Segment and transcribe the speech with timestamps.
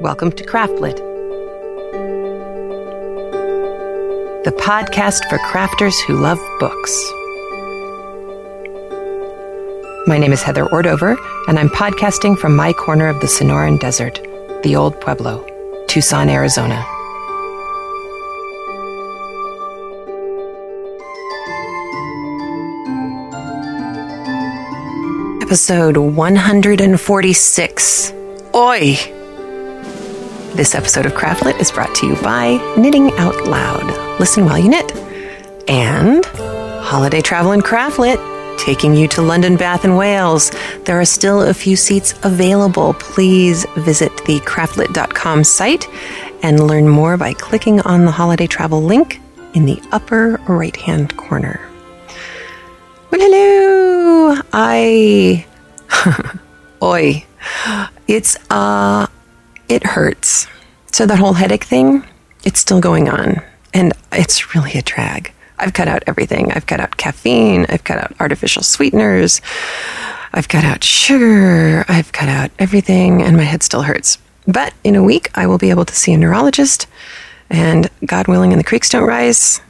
[0.00, 0.96] Welcome to Craftlit,
[4.44, 6.92] the podcast for crafters who love books.
[10.06, 11.16] My name is Heather Ordover,
[11.48, 14.20] and I'm podcasting from my corner of the Sonoran Desert,
[14.62, 15.42] the Old Pueblo,
[15.86, 16.84] Tucson, Arizona.
[25.40, 28.12] Episode 146.
[28.54, 29.15] Oi!
[30.56, 34.18] This episode of Craftlit is brought to you by Knitting Out Loud.
[34.18, 34.90] Listen while you knit.
[35.68, 38.16] And Holiday Travel and Craftlit,
[38.58, 40.50] taking you to London, Bath, and Wales.
[40.84, 42.94] There are still a few seats available.
[42.94, 45.86] Please visit the craftlit.com site
[46.42, 49.20] and learn more by clicking on the holiday travel link
[49.52, 51.60] in the upper right hand corner.
[53.10, 54.40] Well, hello.
[54.54, 55.46] I.
[56.82, 57.26] Oi.
[58.08, 59.06] It's, uh,
[59.68, 60.46] it hurts.
[60.92, 62.04] So that whole headache thing,
[62.44, 63.42] it's still going on.
[63.74, 65.32] And it's really a drag.
[65.58, 66.52] I've cut out everything.
[66.52, 67.66] I've cut out caffeine.
[67.68, 69.40] I've cut out artificial sweeteners.
[70.32, 71.84] I've cut out sugar.
[71.88, 74.18] I've cut out everything, and my head still hurts.
[74.46, 76.86] But in a week, I will be able to see a neurologist.
[77.48, 79.60] And God willing, and the creeks don't rise,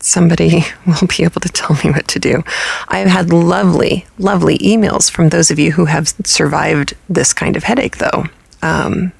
[0.00, 2.42] somebody will be able to tell me what to do.
[2.88, 7.64] I've had lovely, lovely emails from those of you who have survived this kind of
[7.64, 8.26] headache, though.
[8.60, 9.12] Um,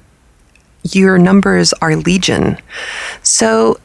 [0.83, 2.57] your numbers are legion.
[3.21, 3.79] So,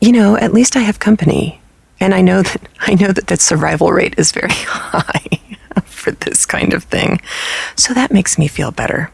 [0.00, 1.60] you know, at least I have company.
[2.00, 5.40] And I know that I know that the survival rate is very high
[5.84, 7.20] for this kind of thing.
[7.76, 9.10] So that makes me feel better.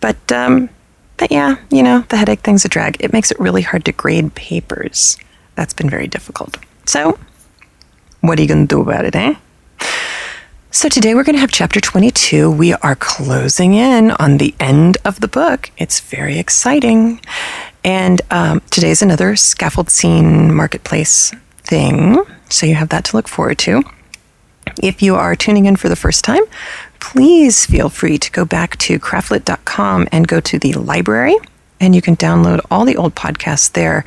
[0.00, 0.68] But um,
[1.16, 2.96] but yeah, you know, the headache thing's a drag.
[2.98, 5.18] It makes it really hard to grade papers.
[5.54, 6.56] That's been very difficult.
[6.86, 7.18] So,
[8.22, 9.34] what are you going to do about it, eh?
[10.72, 12.48] So, today we're going to have chapter 22.
[12.48, 15.68] We are closing in on the end of the book.
[15.78, 17.20] It's very exciting.
[17.82, 22.22] And um, today's another scaffold scene marketplace thing.
[22.50, 23.82] So, you have that to look forward to.
[24.80, 26.44] If you are tuning in for the first time,
[27.00, 31.36] please feel free to go back to craftlit.com and go to the library,
[31.80, 34.06] and you can download all the old podcasts there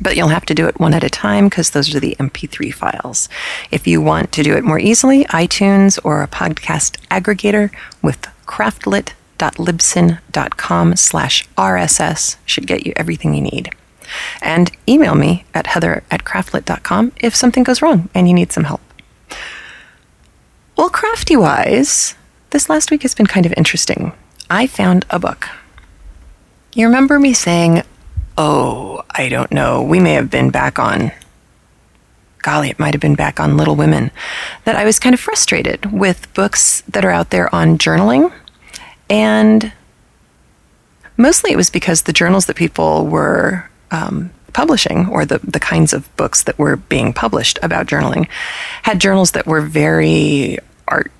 [0.00, 2.74] but you'll have to do it one at a time because those are the MP3
[2.74, 3.28] files.
[3.70, 7.70] If you want to do it more easily, iTunes or a podcast aggregator
[8.02, 13.70] with craftlit.libsyn.com slash RSS should get you everything you need.
[14.42, 18.64] And email me at heather at craftlit.com if something goes wrong and you need some
[18.64, 18.82] help.
[20.76, 22.16] Well, crafty wise,
[22.50, 24.12] this last week has been kind of interesting.
[24.50, 25.48] I found a book.
[26.74, 27.82] You remember me saying
[28.36, 31.12] oh, I don't know, we may have been back on,
[32.42, 34.10] golly, it might have been back on Little Women,
[34.64, 38.32] that I was kind of frustrated with books that are out there on journaling.
[39.08, 39.72] And
[41.16, 45.92] mostly it was because the journals that people were um, publishing, or the, the kinds
[45.92, 48.28] of books that were being published about journaling,
[48.82, 50.58] had journals that were very
[50.88, 51.12] art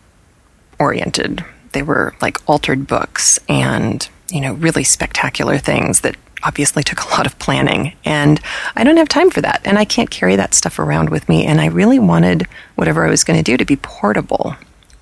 [0.78, 1.44] oriented.
[1.72, 7.08] They were like altered books and, you know, really spectacular things that obviously took a
[7.08, 8.40] lot of planning and
[8.76, 11.46] I don't have time for that and I can't carry that stuff around with me
[11.46, 14.54] and I really wanted whatever I was going to do to be portable.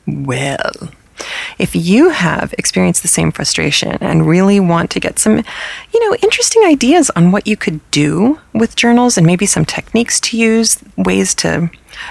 [0.06, 0.92] Well,
[1.58, 5.36] if you have experienced the same frustration and really want to get some,
[5.92, 10.20] you know, interesting ideas on what you could do with journals and maybe some techniques
[10.20, 11.70] to use, ways to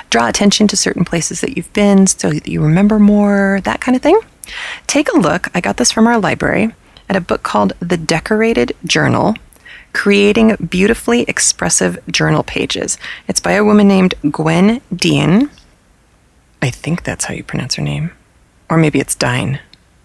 [0.09, 3.95] draw attention to certain places that you've been so that you remember more, that kind
[3.95, 4.19] of thing,
[4.87, 5.47] take a look.
[5.55, 6.73] I got this from our library
[7.11, 9.35] at a book called The Decorated Journal
[9.91, 12.97] Creating Beautifully Expressive Journal Pages.
[13.27, 15.49] It's by a woman named Gwen Diehn.
[16.61, 18.11] I think that's how you pronounce her name.
[18.69, 19.59] Or maybe it's Dine.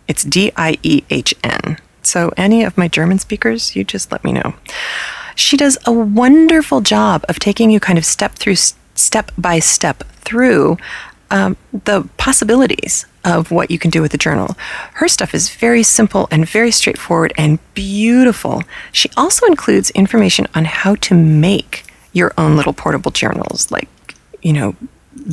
[0.09, 1.78] It's D I E H N.
[2.03, 4.55] So, any of my German speakers, you just let me know.
[5.37, 8.56] She does a wonderful job of taking you kind of step through,
[8.97, 10.77] step by step through
[11.31, 14.56] um, the possibilities of what you can do with a journal.
[14.94, 18.62] Her stuff is very simple and very straightforward and beautiful.
[18.92, 23.89] She also includes information on how to make your own little portable journals, like,
[24.41, 24.77] you know,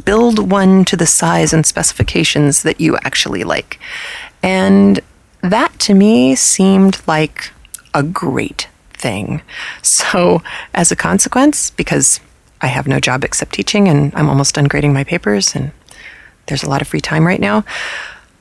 [0.04, 3.80] build one to the size and specifications that you actually like.
[4.42, 5.00] And
[5.42, 7.52] that to me seemed like
[7.94, 9.42] a great thing.
[9.82, 10.42] So,
[10.74, 12.20] as a consequence, because
[12.62, 15.72] I have no job except teaching and I'm almost done grading my papers and
[16.48, 17.64] there's a lot of free time right now.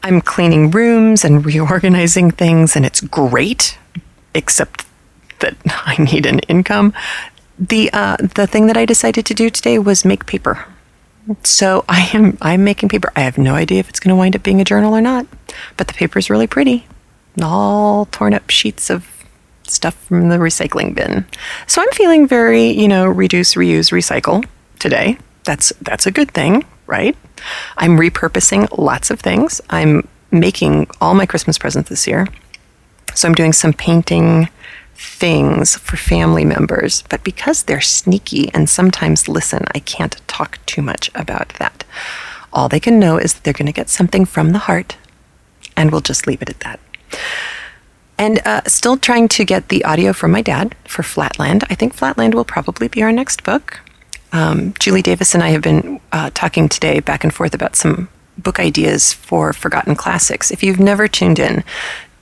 [0.02, 3.78] I'm cleaning rooms and reorganizing things, and it's great,
[4.34, 4.86] except
[5.40, 6.92] that I need an income.
[7.58, 10.66] The uh, the thing that I decided to do today was make paper.
[11.44, 13.12] So I am I'm making paper.
[13.14, 15.26] I have no idea if it's going to wind up being a journal or not,
[15.76, 16.86] but the paper is really pretty.
[17.40, 19.06] All torn up sheets of
[19.68, 21.24] stuff from the recycling bin.
[21.66, 24.44] So I'm feeling very, you know, reduce, reuse, recycle
[24.78, 25.18] today.
[25.44, 27.16] That's that's a good thing, right?
[27.76, 29.60] I'm repurposing lots of things.
[29.70, 32.26] I'm making all my Christmas presents this year.
[33.14, 34.48] So I'm doing some painting
[34.94, 40.82] things for family members, but because they're sneaky and sometimes listen, I can't talk too
[40.82, 41.84] much about that.
[42.52, 44.96] All they can know is that they're going to get something from the heart,
[45.76, 46.80] and we'll just leave it at that.
[48.18, 51.64] And uh, still trying to get the audio from my dad for Flatland.
[51.70, 53.80] I think Flatland will probably be our next book.
[54.32, 58.08] Um, Julie Davis and I have been uh, talking today back and forth about some
[58.38, 60.50] book ideas for Forgotten Classics.
[60.50, 61.62] If you've never tuned in,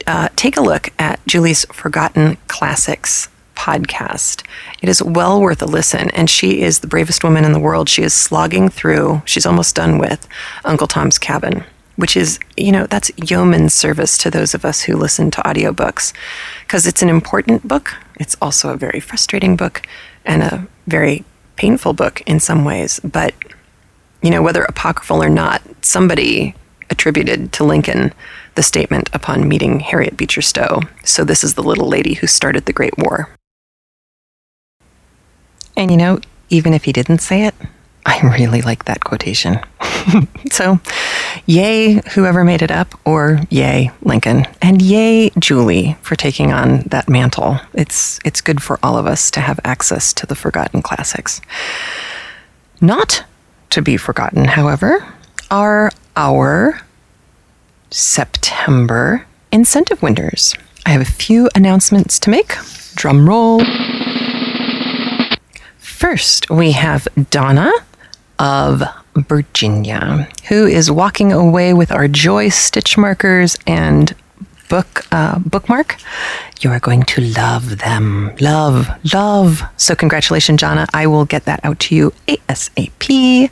[0.07, 4.43] uh, take a look at Julie's Forgotten Classics podcast.
[4.83, 7.89] It is well worth a listen, and she is the bravest woman in the world.
[7.89, 10.27] She is slogging through, she's almost done with
[10.65, 11.65] Uncle Tom's Cabin,
[11.97, 16.15] which is, you know, that's yeoman's service to those of us who listen to audiobooks
[16.63, 17.95] because it's an important book.
[18.19, 19.83] It's also a very frustrating book
[20.25, 21.25] and a very
[21.61, 23.35] painful book in some ways, but
[24.23, 26.55] you know, whether apocryphal or not, somebody
[26.89, 28.15] attributed to Lincoln
[28.55, 30.81] the statement upon meeting Harriet Beecher Stowe.
[31.05, 33.29] So this is the little lady who started the Great War.
[35.77, 37.55] And you know, even if he didn't say it,
[38.07, 39.61] I really like that quotation.
[40.51, 40.81] so,
[41.47, 44.47] yay, whoever made it up, or yay, Lincoln.
[44.63, 47.59] And yay, Julie, for taking on that mantle.
[47.75, 51.41] It's, it's good for all of us to have access to the forgotten classics.
[52.81, 53.25] Not
[53.71, 55.07] to be forgotten, however,
[55.51, 56.81] are our
[57.91, 60.55] September incentive winners.
[60.87, 62.55] I have a few announcements to make.
[62.95, 63.63] Drum roll.
[65.79, 67.71] First, we have Donna
[68.41, 68.83] of
[69.15, 74.15] Virginia, who is walking away with our Joy stitch markers and
[74.69, 75.97] book uh, bookmark.
[76.61, 78.35] You are going to love them.
[78.41, 79.63] Love, love.
[79.77, 80.87] So, congratulations, Jana.
[80.95, 83.51] I will get that out to you ASAP.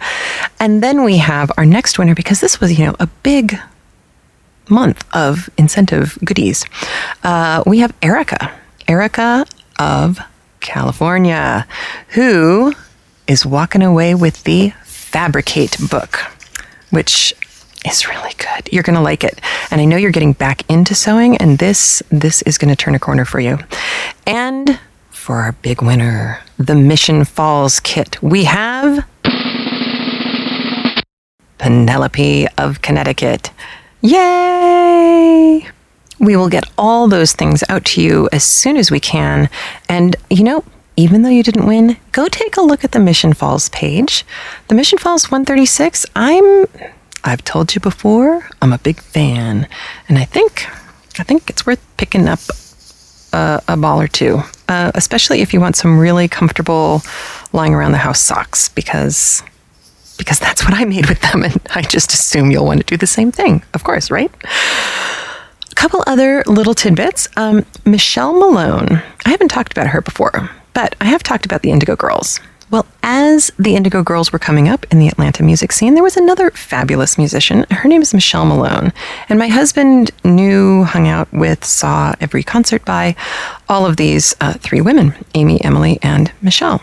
[0.59, 3.59] And then we have our next winner because this was, you know, a big
[4.71, 6.65] month of incentive goodies.
[7.23, 8.53] Uh, we have Erica,
[8.87, 9.45] Erica
[9.79, 10.19] of
[10.61, 11.67] California,
[12.09, 12.75] who
[13.29, 16.19] is walking away with the Fabricate book,
[16.91, 17.35] which
[17.85, 18.69] is really good.
[18.73, 19.41] You're going to like it.
[19.71, 22.95] And I know you're getting back into sewing and this this is going to turn
[22.95, 23.59] a corner for you.
[24.27, 24.81] And
[25.11, 29.07] for our big winner, the Mission Falls kit, we have
[31.59, 33.51] Penelope of Connecticut.
[34.01, 35.69] Yay!
[36.21, 39.49] We will get all those things out to you as soon as we can.
[39.89, 40.65] And you know,
[40.99, 44.27] even though you didn't win, go take a look at the Mission Falls page.
[44.67, 46.67] The Mission Falls 136, I'm
[47.23, 49.69] I've told you before, I'm a big fan,
[50.09, 50.67] and I think
[51.21, 52.41] I think it's worth picking up
[53.33, 57.03] a, a ball or two, uh, especially if you want some really comfortable
[57.53, 59.45] lying around the house socks, because
[60.17, 62.97] because that's what I made with them, and I just assume you'll want to do
[62.97, 64.33] the same thing, of course, right?
[65.71, 67.29] A couple other little tidbits.
[67.37, 69.01] Um, Michelle Malone.
[69.25, 72.39] I haven't talked about her before, but I have talked about the Indigo Girls.
[72.71, 76.17] Well, as the Indigo Girls were coming up in the Atlanta music scene, there was
[76.17, 77.67] another fabulous musician.
[77.73, 78.93] Her name is Michelle Malone.
[79.29, 83.17] And my husband knew, hung out with, saw every concert by
[83.69, 86.81] all of these uh, three women Amy, Emily, and Michelle.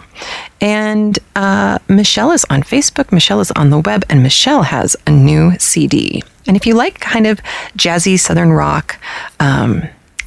[0.60, 5.12] And uh, Michelle is on Facebook, Michelle is on the web, and Michelle has a
[5.12, 6.22] new CD.
[6.48, 7.40] And if you like kind of
[7.78, 9.00] jazzy Southern rock,
[9.40, 9.84] um,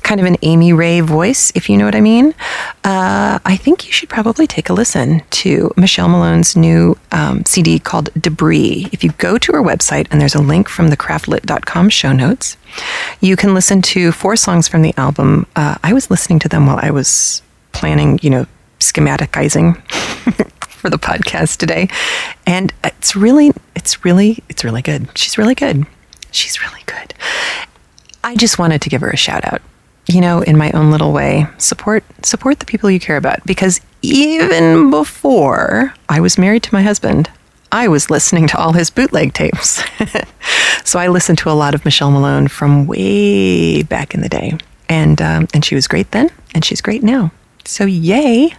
[0.08, 2.34] kind of an Amy Ray voice, if you know what I mean,
[2.82, 7.78] uh, I think you should probably take a listen to Michelle Malone's new um, CD
[7.78, 8.88] called Debris.
[8.90, 12.56] If you go to her website and there's a link from the craftlit.com show notes,
[13.20, 15.46] you can listen to four songs from the album.
[15.54, 18.46] Uh, I was listening to them while I was planning, you know,
[18.80, 19.76] schematicizing
[20.70, 21.86] for the podcast today.
[22.46, 25.06] And it's really, it's really, it's really good.
[25.18, 25.86] She's really good.
[26.30, 27.12] She's really good.
[28.24, 29.60] I just wanted to give her a shout out
[30.08, 33.80] you know, in my own little way, support support the people you care about because
[34.02, 37.30] even before I was married to my husband,
[37.70, 39.82] I was listening to all his bootleg tapes.
[40.84, 44.56] so I listened to a lot of Michelle Malone from way back in the day,
[44.88, 47.30] and um, and she was great then, and she's great now.
[47.66, 48.54] So yay,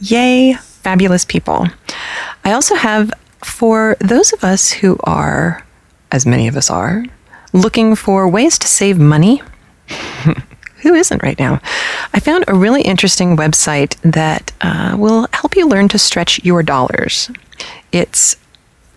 [0.00, 1.68] yay, fabulous people.
[2.44, 3.12] I also have
[3.44, 5.64] for those of us who are,
[6.10, 7.04] as many of us are,
[7.52, 9.42] looking for ways to save money.
[10.82, 11.60] who isn't right now?
[12.14, 16.62] I found a really interesting website that uh, will help you learn to stretch your
[16.62, 17.30] dollars.
[17.92, 18.36] It's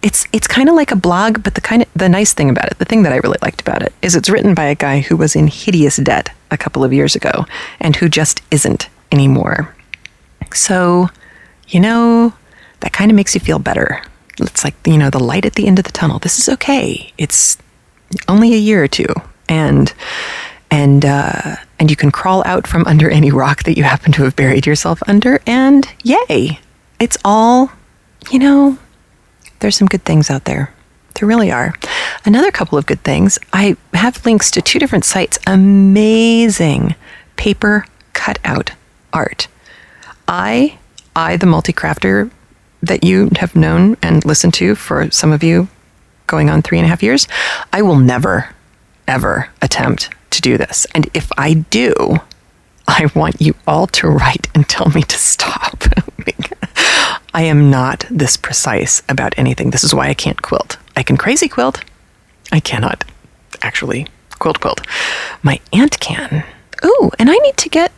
[0.01, 2.71] it's it's kind of like a blog, but the kind of the nice thing about
[2.71, 5.01] it, the thing that I really liked about it, is it's written by a guy
[5.01, 7.45] who was in hideous debt a couple of years ago
[7.79, 9.75] and who just isn't anymore.
[10.53, 11.09] So,
[11.67, 12.33] you know,
[12.81, 14.01] that kind of makes you feel better.
[14.39, 16.19] It's like you know the light at the end of the tunnel.
[16.19, 17.13] This is okay.
[17.17, 17.57] It's
[18.27, 19.07] only a year or two,
[19.47, 19.93] and
[20.71, 24.23] and uh, and you can crawl out from under any rock that you happen to
[24.23, 26.59] have buried yourself under, and yay,
[26.99, 27.71] it's all,
[28.29, 28.77] you know,
[29.59, 30.71] there's some good things out there.
[31.15, 31.73] There really are.
[32.23, 33.39] Another couple of good things.
[33.51, 35.39] I have links to two different sites.
[35.47, 36.93] Amazing
[37.35, 38.73] paper cutout
[39.11, 39.47] art.
[40.27, 40.77] I,
[41.15, 42.29] I, the multi-crafter
[42.83, 45.67] that you have known and listened to for some of you
[46.27, 47.27] going on three and a half years,
[47.73, 48.53] I will never,
[49.07, 50.85] ever attempt to do this.
[50.93, 52.19] And if I do,
[52.87, 55.83] I want you all to write and tell me to stop.
[57.33, 59.69] I am not this precise about anything.
[59.69, 60.77] This is why I can't quilt.
[60.95, 61.83] I can crazy quilt.
[62.51, 63.05] I cannot
[63.61, 64.07] actually
[64.39, 64.81] quilt quilt.
[65.41, 66.43] My aunt can.
[66.83, 67.91] Ooh, and I need to get.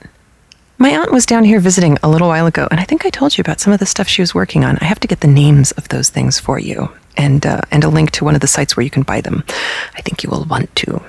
[0.77, 3.37] My aunt was down here visiting a little while ago, and I think I told
[3.37, 4.77] you about some of the stuff she was working on.
[4.81, 7.89] I have to get the names of those things for you and uh, and a
[7.89, 9.43] link to one of the sites where you can buy them.
[9.96, 11.01] I think you will want to.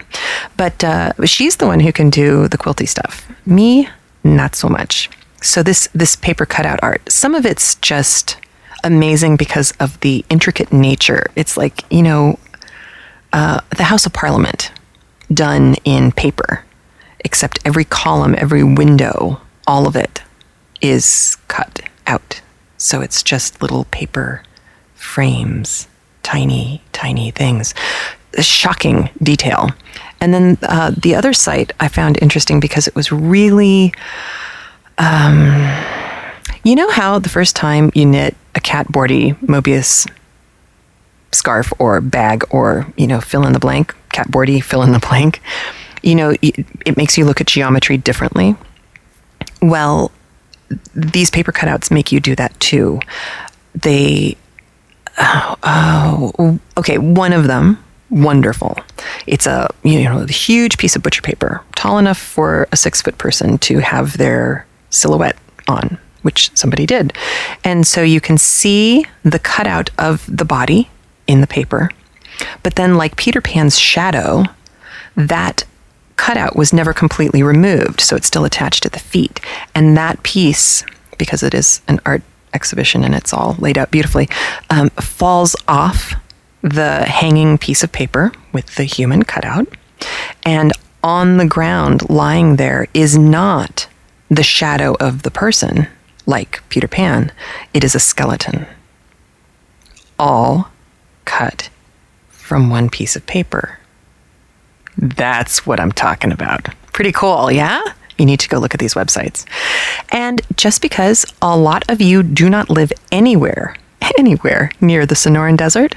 [0.56, 3.30] But uh, she's the one who can do the quilty stuff.
[3.46, 3.88] Me,
[4.22, 5.10] not so much.
[5.42, 8.36] So this this paper cutout art, some of it's just
[8.82, 11.26] amazing because of the intricate nature.
[11.36, 12.38] It's like you know,
[13.32, 14.72] uh, the House of Parliament
[15.32, 16.64] done in paper,
[17.20, 20.22] except every column, every window, all of it
[20.80, 22.40] is cut out.
[22.76, 24.42] So it's just little paper
[24.94, 25.88] frames
[26.24, 27.74] tiny, tiny things.
[28.40, 29.70] Shocking detail.
[30.20, 33.94] And then uh, the other site I found interesting because it was really,
[34.98, 35.46] um,
[36.64, 40.10] you know how the first time you knit a Cat Bordhi Mobius
[41.30, 45.00] scarf or bag or you know fill in the blank Cat Bordhi fill in the
[45.00, 45.42] blank,
[46.02, 48.56] you know it makes you look at geometry differently.
[49.60, 50.10] Well,
[50.94, 53.00] these paper cutouts make you do that too.
[53.74, 54.36] They
[55.18, 58.78] oh, oh, okay, one of them, wonderful.
[59.26, 63.02] It's a you know a huge piece of butcher paper, tall enough for a six
[63.02, 65.36] foot person to have their silhouette
[65.68, 67.12] on, which somebody did,
[67.64, 70.90] and so you can see the cutout of the body
[71.26, 71.90] in the paper,
[72.62, 74.44] but then like Peter Pan's shadow,
[75.16, 75.64] that
[76.16, 79.40] cutout was never completely removed, so it's still attached to the feet,
[79.74, 80.84] and that piece
[81.18, 82.22] because it is an art
[82.54, 84.28] exhibition and it's all laid out beautifully,
[84.70, 86.14] um, falls off
[86.62, 89.68] the hanging piece of paper with the human cutout.
[90.44, 93.86] And on the ground, lying there, is not
[94.30, 95.86] the shadow of the person
[96.26, 97.32] like Peter Pan,
[97.72, 98.66] it is a skeleton.
[100.18, 100.70] All
[101.24, 101.68] cut
[102.28, 103.78] from one piece of paper.
[104.96, 106.68] That's what I'm talking about.
[106.92, 107.80] Pretty cool, yeah?
[108.18, 109.44] You need to go look at these websites.
[110.10, 113.76] And just because a lot of you do not live anywhere,
[114.18, 115.94] anywhere near the Sonoran Desert,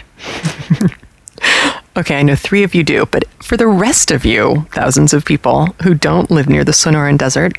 [1.98, 5.26] okay, I know three of you do, but for the rest of you, thousands of
[5.26, 7.58] people who don't live near the Sonoran Desert,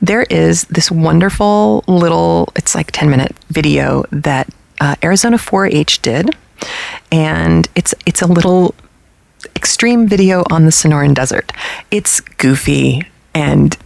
[0.00, 4.48] there is this wonderful little, it's like 10 minute video that
[4.80, 6.30] uh, Arizona 4-H did.
[7.10, 8.74] And it's it's a little
[9.54, 11.52] extreme video on the Sonoran Desert.
[11.90, 13.02] It's goofy
[13.34, 13.76] and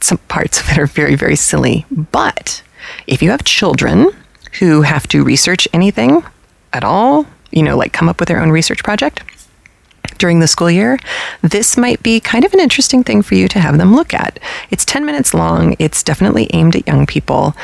[0.00, 1.86] some parts of it are very, very silly.
[1.90, 2.62] But
[3.06, 4.10] if you have children
[4.58, 6.24] who have to research anything
[6.72, 9.22] at all, you know, like come up with their own research project
[10.18, 10.98] during the school year,
[11.42, 14.38] this might be kind of an interesting thing for you to have them look at.
[14.70, 15.76] It's 10 minutes long.
[15.78, 17.54] It's definitely aimed at young people,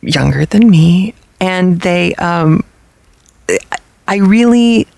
[0.00, 1.14] younger than me.
[1.40, 2.64] And they, um,
[4.06, 4.88] I really,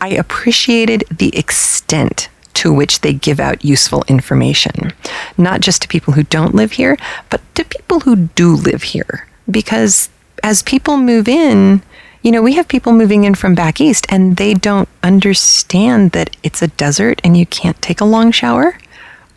[0.00, 4.92] I appreciated the extent to which they give out useful information,
[5.36, 6.96] not just to people who don't live here,
[7.28, 9.28] but to people who do live here.
[9.50, 10.08] Because
[10.42, 11.82] as people move in,
[12.22, 16.34] you know, we have people moving in from back east and they don't understand that
[16.42, 18.78] it's a desert and you can't take a long shower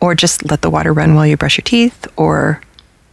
[0.00, 2.62] or just let the water run while you brush your teeth or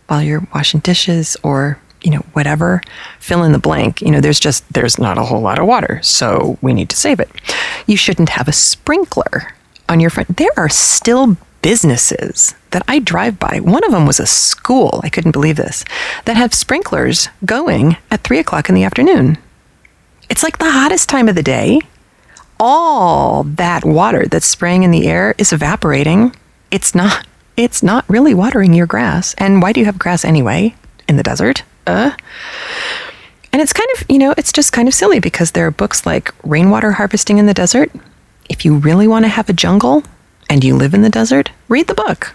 [0.08, 2.82] while you're washing dishes or you know whatever.
[3.20, 4.02] Fill in the blank.
[4.02, 6.96] You know there's just there's not a whole lot of water so we need to
[6.96, 7.30] save it.
[7.88, 9.54] You shouldn't have a sprinkler
[9.90, 13.60] on your front, there are still businesses that I drive by.
[13.60, 15.84] One of them was a school, I couldn't believe this,
[16.26, 19.38] that have sprinklers going at three o'clock in the afternoon.
[20.30, 21.80] It's like the hottest time of the day.
[22.60, 26.36] All that water that's spraying in the air is evaporating.
[26.72, 27.26] It's not
[27.56, 29.34] it's not really watering your grass.
[29.38, 30.76] And why do you have grass anyway
[31.08, 31.64] in the desert?
[31.86, 32.12] Uh
[33.54, 36.06] And it's kind of, you know, it's just kind of silly because there are books
[36.06, 37.90] like Rainwater Harvesting in the Desert.
[38.50, 40.04] If you really want to have a jungle
[40.50, 42.34] and you live in the desert, read the book.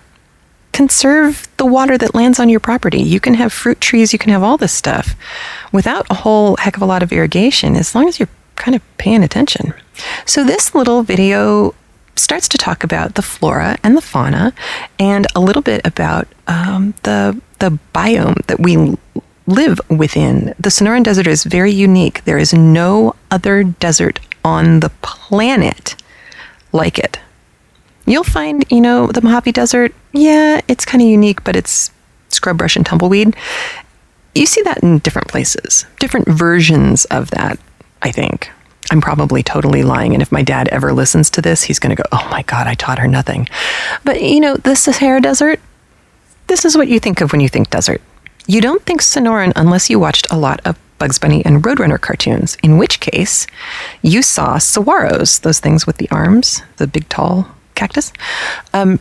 [0.72, 3.02] Conserve the water that lands on your property.
[3.02, 5.14] You can have fruit trees, you can have all this stuff
[5.70, 8.82] without a whole heck of a lot of irrigation as long as you're kind of
[8.96, 9.74] paying attention.
[10.24, 11.74] So, this little video
[12.16, 14.52] starts to talk about the flora and the fauna
[14.98, 18.96] and a little bit about um, the, the biome that we
[19.46, 20.54] live within.
[20.58, 22.24] The Sonoran Desert is very unique.
[22.24, 25.96] There is no other desert on the planet
[26.72, 27.20] like it.
[28.06, 31.90] You'll find, you know, the Mojave Desert, yeah, it's kind of unique, but it's
[32.28, 33.36] scrub brush and tumbleweed.
[34.34, 37.58] You see that in different places, different versions of that,
[38.00, 38.50] I think.
[38.90, 40.14] I'm probably totally lying.
[40.14, 42.66] And if my dad ever listens to this, he's going to go, oh my God,
[42.66, 43.48] I taught her nothing.
[44.04, 45.60] But, you know, the Sahara Desert,
[46.48, 48.02] this is what you think of when you think desert.
[48.46, 52.56] You don't think Sonoran unless you watched a lot of Bugs Bunny and Roadrunner cartoons,
[52.62, 53.48] in which case
[54.02, 58.12] you saw saguaros, those things with the arms, the big tall cactus.
[58.72, 59.00] Um,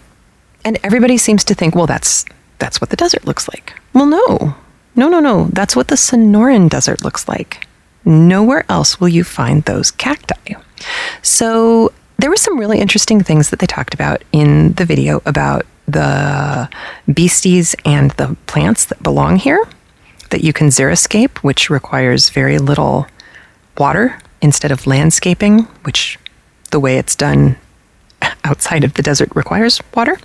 [0.66, 2.26] and everybody seems to think, well, that's
[2.58, 3.80] that's what the desert looks like.
[3.94, 4.56] Well, no,
[4.96, 5.50] no, no, no.
[5.54, 7.68] That's what the Sonoran Desert looks like.
[8.04, 10.56] Nowhere else will you find those cacti.
[11.22, 15.68] So there were some really interesting things that they talked about in the video about
[15.88, 16.68] the
[17.14, 19.64] beasties and the plants that belong here.
[20.32, 23.08] That you can xeriscape, which requires very little
[23.78, 26.18] water instead of landscaping, which
[26.72, 27.58] the way it's done
[28.44, 30.18] outside of the desert requires water.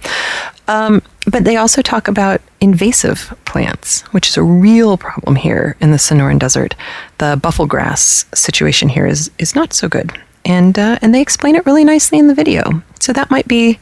[0.68, 5.90] Um, but they also talk about invasive plants, which is a real problem here in
[5.90, 6.74] the Sonoran Desert.
[7.18, 10.12] The buffelgrass situation here is is not so good,
[10.44, 12.82] and uh, and they explain it really nicely in the video.
[13.00, 13.78] So that might be,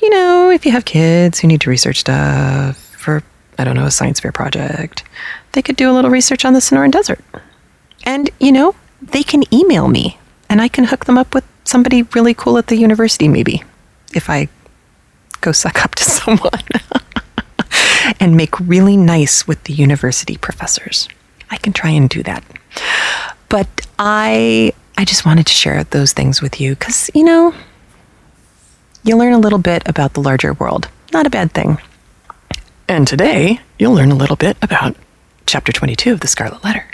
[0.00, 3.22] you know, if you have kids who need to research stuff for
[3.58, 5.04] I don't know a science fair project,
[5.52, 7.24] they could do a little research on the Sonoran Desert,
[8.04, 10.18] and you know they can email me,
[10.48, 13.62] and I can hook them up with somebody really cool at the university, maybe,
[14.14, 14.48] if I
[15.40, 16.62] go suck up to someone
[18.20, 21.08] and make really nice with the university professors.
[21.50, 22.42] I can try and do that.
[23.48, 27.54] But I I just wanted to share those things with you cuz you know,
[29.04, 30.88] you learn a little bit about the larger world.
[31.12, 31.78] Not a bad thing.
[32.88, 34.96] And today, you'll learn a little bit about
[35.46, 36.86] chapter 22 of the Scarlet Letter.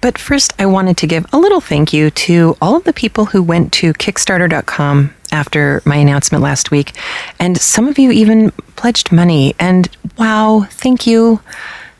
[0.00, 3.24] But first, I wanted to give a little thank you to all of the people
[3.24, 6.92] who went to Kickstarter.com after my announcement last week.
[7.38, 9.54] And some of you even pledged money.
[9.58, 11.40] And wow, thank you.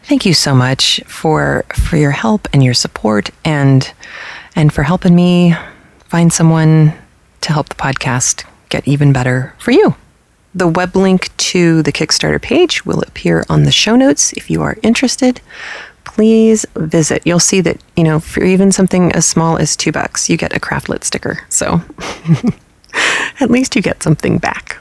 [0.02, 3.90] Thank you so much for for your help and your support and
[4.54, 5.54] and for helping me
[6.08, 6.92] find someone
[7.40, 9.96] to help the podcast get even better for you.
[10.54, 14.62] The web link to the Kickstarter page will appear on the show notes if you
[14.62, 15.40] are interested
[16.14, 17.22] please visit.
[17.24, 20.56] You'll see that, you know, for even something as small as two bucks, you get
[20.56, 21.40] a craftlit sticker.
[21.48, 21.80] So
[23.40, 24.78] at least you get something back.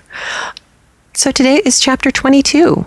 [1.13, 2.85] So today is chapter 22.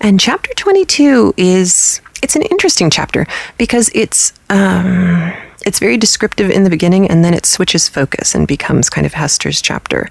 [0.00, 3.26] And chapter 22 is it's an interesting chapter
[3.58, 5.32] because it's um,
[5.64, 9.14] it's very descriptive in the beginning and then it switches focus and becomes kind of
[9.14, 10.08] Hester's chapter.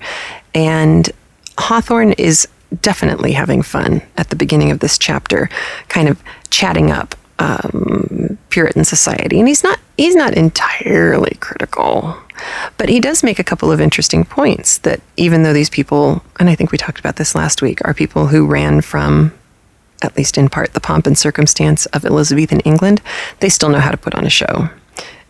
[0.53, 1.09] And
[1.57, 2.47] Hawthorne is
[2.81, 5.49] definitely having fun at the beginning of this chapter,
[5.87, 12.17] kind of chatting up um, Puritan society, and he's not he's not entirely critical,
[12.77, 14.79] but he does make a couple of interesting points.
[14.79, 17.93] That even though these people, and I think we talked about this last week, are
[17.93, 19.33] people who ran from,
[20.01, 23.01] at least in part, the pomp and circumstance of Elizabethan England,
[23.39, 24.69] they still know how to put on a show.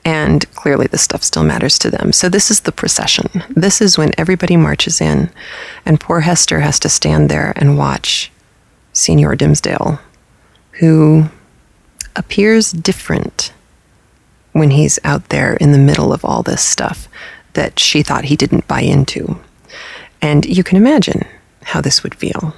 [0.07, 2.13] And clearly, this stuff still matters to them.
[2.13, 3.43] So, this is the procession.
[3.49, 5.29] This is when everybody marches in,
[5.85, 8.31] and poor Hester has to stand there and watch
[8.93, 9.99] Senior Dimmesdale,
[10.79, 11.25] who
[12.15, 13.51] appears different
[14.53, 17.09] when he's out there in the middle of all this stuff
[17.51, 19.37] that she thought he didn't buy into.
[20.21, 21.27] And you can imagine
[21.63, 22.55] how this would feel.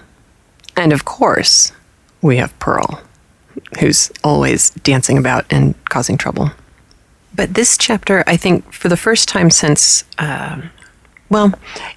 [0.77, 1.71] And of course,
[2.21, 3.01] we have Pearl,
[3.79, 6.51] who's always dancing about and causing trouble.
[7.39, 10.61] But this chapter, I think, for the first time since, uh,
[11.29, 11.53] well,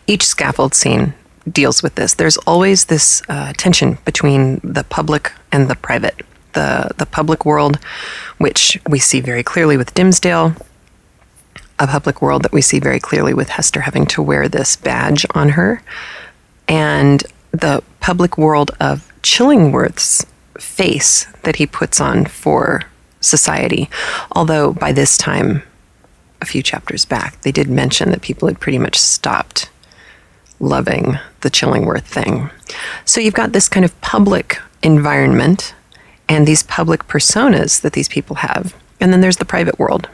[0.07, 1.14] each scaffold scene
[1.50, 2.14] deals with this.
[2.14, 7.81] There's always this uh, tension between the public and the private the, the public world,
[8.38, 10.55] which we see very clearly with Dimmesdale,
[11.76, 15.26] a public world that we see very clearly with Hester having to wear this badge
[15.35, 15.83] on her,
[16.68, 20.24] and the public world of Chillingworth's
[20.61, 22.85] face that he puts on for
[23.23, 23.89] society.
[24.33, 25.63] Although by this time,
[26.41, 29.71] a few chapters back, they did mention that people had pretty much stopped
[30.61, 32.51] loving the Chillingworth thing.
[33.05, 35.75] So you've got this kind of public environment
[36.29, 38.75] and these public personas that these people have.
[39.01, 40.09] And then there's the private world.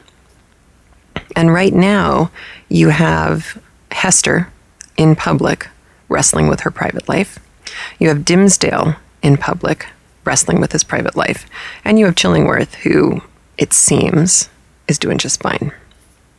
[1.35, 2.31] And right now,
[2.69, 4.51] you have Hester
[4.97, 5.67] in public
[6.09, 7.39] wrestling with her private life.
[7.99, 9.87] You have Dimmesdale in public
[10.29, 11.47] wrestling with his private life.
[11.83, 13.21] And you have Chillingworth, who
[13.57, 14.47] it seems
[14.87, 15.73] is doing just fine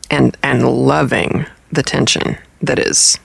[0.09, 3.19] and, and loving the tension that is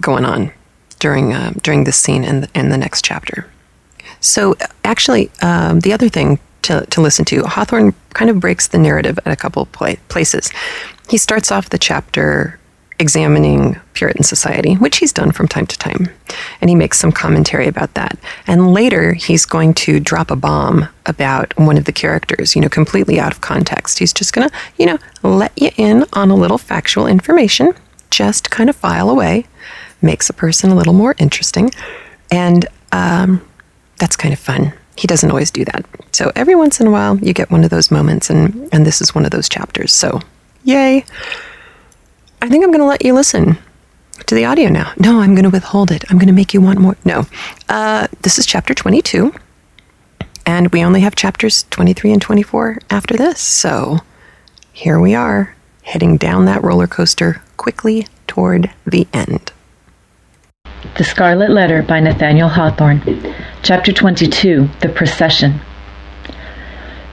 [0.00, 0.52] going on
[1.00, 3.46] during, uh, during this scene and, the, in the next chapter.
[4.20, 8.78] So, actually, um, the other thing to, to listen to, Hawthorne kind of breaks the
[8.78, 10.50] narrative at a couple places.
[11.10, 12.57] He starts off the chapter
[12.98, 16.08] examining Puritan society, which he's done from time to time.
[16.60, 18.18] And he makes some commentary about that.
[18.46, 22.68] And later, he's going to drop a bomb about one of the characters, you know,
[22.68, 23.98] completely out of context.
[23.98, 27.72] He's just going to, you know, let you in on a little factual information,
[28.10, 29.46] just kind of file away,
[30.02, 31.70] makes a person a little more interesting.
[32.30, 33.46] And um,
[33.98, 34.72] that's kind of fun.
[34.96, 35.86] He doesn't always do that.
[36.10, 39.00] So every once in a while, you get one of those moments, and, and this
[39.00, 39.92] is one of those chapters.
[39.92, 40.20] So,
[40.64, 41.04] yay.
[42.40, 43.58] I think I'm going to let you listen
[44.26, 44.92] to the audio now.
[44.98, 46.04] No, I'm going to withhold it.
[46.10, 46.96] I'm going to make you want more.
[47.04, 47.26] No.
[47.68, 49.34] Uh, this is chapter 22.
[50.46, 53.40] And we only have chapters 23 and 24 after this.
[53.40, 53.98] So
[54.72, 59.52] here we are, heading down that roller coaster quickly toward the end.
[60.96, 63.02] The Scarlet Letter by Nathaniel Hawthorne.
[63.62, 65.60] Chapter 22 The Procession.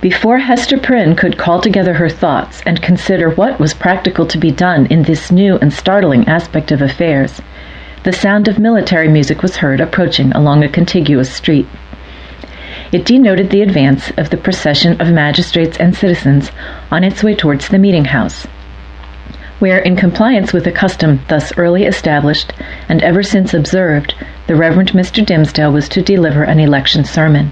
[0.05, 4.51] Before Hester Prynne could call together her thoughts and consider what was practical to be
[4.51, 7.41] done in this new and startling aspect of affairs,
[8.03, 11.65] the sound of military music was heard approaching along a contiguous street.
[12.91, 16.51] It denoted the advance of the procession of magistrates and citizens
[16.91, 18.45] on its way towards the meeting house,
[19.57, 22.53] where, in compliance with a custom thus early established
[22.89, 24.13] and ever since observed,
[24.45, 25.25] the Reverend Mr.
[25.25, 27.51] Dimmesdale was to deliver an election sermon.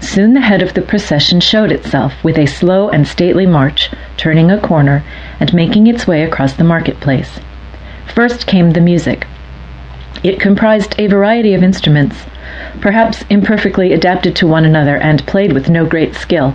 [0.00, 4.50] Soon the head of the procession showed itself with a slow and stately march, turning
[4.50, 5.02] a corner
[5.38, 7.40] and making its way across the marketplace.
[8.06, 9.26] First came the music.
[10.22, 12.24] It comprised a variety of instruments,
[12.80, 16.54] perhaps imperfectly adapted to one another and played with no great skill,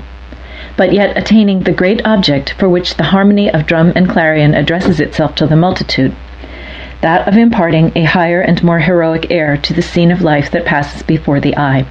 [0.75, 4.99] but yet attaining the great object for which the harmony of drum and clarion addresses
[4.99, 6.15] itself to the multitude
[7.01, 10.65] that of imparting a higher and more heroic air to the scene of life that
[10.65, 11.85] passes before the eye.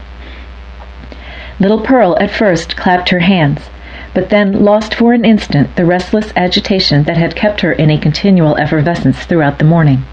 [1.61, 3.69] Little Pearl at first clapped her hands,
[4.15, 7.99] but then lost for an instant the restless agitation that had kept her in a
[7.99, 10.05] continual effervescence throughout the morning.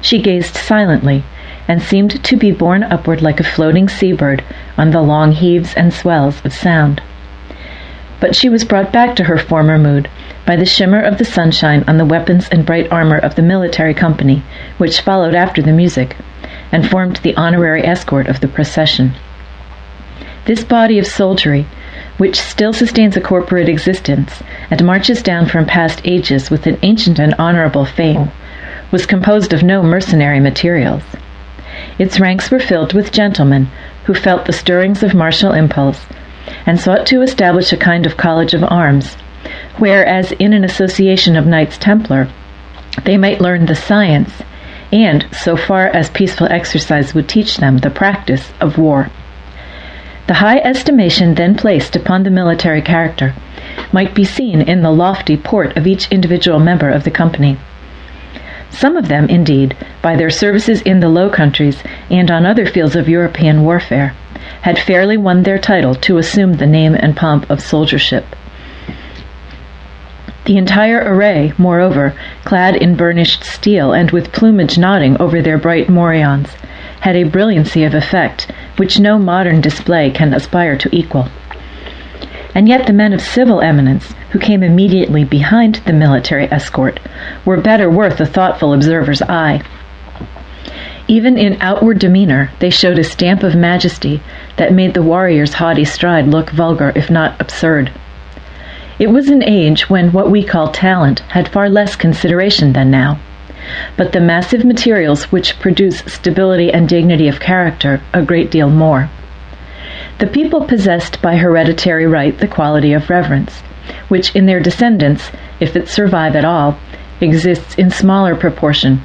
[0.00, 1.22] She gazed silently,
[1.68, 4.42] and seemed to be borne upward like a floating sea-bird
[4.76, 7.00] on the long heaves and swells of sound.
[8.18, 10.08] But she was brought back to her former mood
[10.44, 13.94] by the shimmer of the sunshine on the weapons and bright armor of the military
[13.94, 14.42] company,
[14.78, 16.16] which followed after the music,
[16.72, 19.14] and formed the honorary escort of the procession.
[20.46, 21.66] This body of soldiery,
[22.18, 27.18] which still sustains a corporate existence and marches down from past ages with an ancient
[27.18, 28.30] and honorable fame,
[28.90, 31.02] was composed of no mercenary materials.
[31.98, 33.68] Its ranks were filled with gentlemen
[34.04, 36.04] who felt the stirrings of martial impulse
[36.66, 39.16] and sought to establish a kind of college of arms,
[39.78, 42.28] whereas in an association of Knights Templar,
[43.04, 44.42] they might learn the science
[44.92, 49.10] and, so far as peaceful exercise would teach them, the practice of war.
[50.26, 53.34] The high estimation then placed upon the military character
[53.92, 57.58] might be seen in the lofty port of each individual member of the company.
[58.70, 62.96] Some of them, indeed, by their services in the Low Countries and on other fields
[62.96, 64.14] of European warfare,
[64.62, 68.24] had fairly won their title to assume the name and pomp of soldiership.
[70.46, 75.88] The entire array, moreover, clad in burnished steel and with plumage nodding over their bright
[75.88, 76.48] morions,
[77.04, 81.28] had a brilliancy of effect which no modern display can aspire to equal.
[82.54, 86.98] And yet the men of civil eminence, who came immediately behind the military escort,
[87.44, 89.60] were better worth a thoughtful observer's eye.
[91.06, 94.22] Even in outward demeanor, they showed a stamp of majesty
[94.56, 97.92] that made the warrior's haughty stride look vulgar, if not absurd.
[98.98, 103.18] It was an age when what we call talent had far less consideration than now
[103.96, 109.08] but the massive materials which produce stability and dignity of character a great deal more.
[110.18, 113.60] The people possessed by hereditary right the quality of reverence,
[114.08, 116.78] which in their descendants, if it survive at all,
[117.20, 119.00] exists in smaller proportion,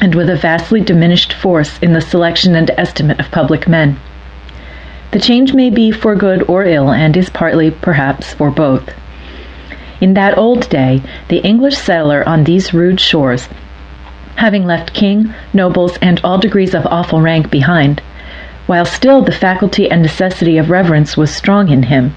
[0.00, 3.98] and with a vastly diminished force in the selection and estimate of public men.
[5.12, 8.94] The change may be for good or ill, and is partly, perhaps, for both.
[10.00, 13.48] In that old day, the English settler on these rude shores
[14.40, 18.00] having left king, nobles, and all degrees of awful rank behind,
[18.66, 22.16] while still the faculty and necessity of reverence was strong in him,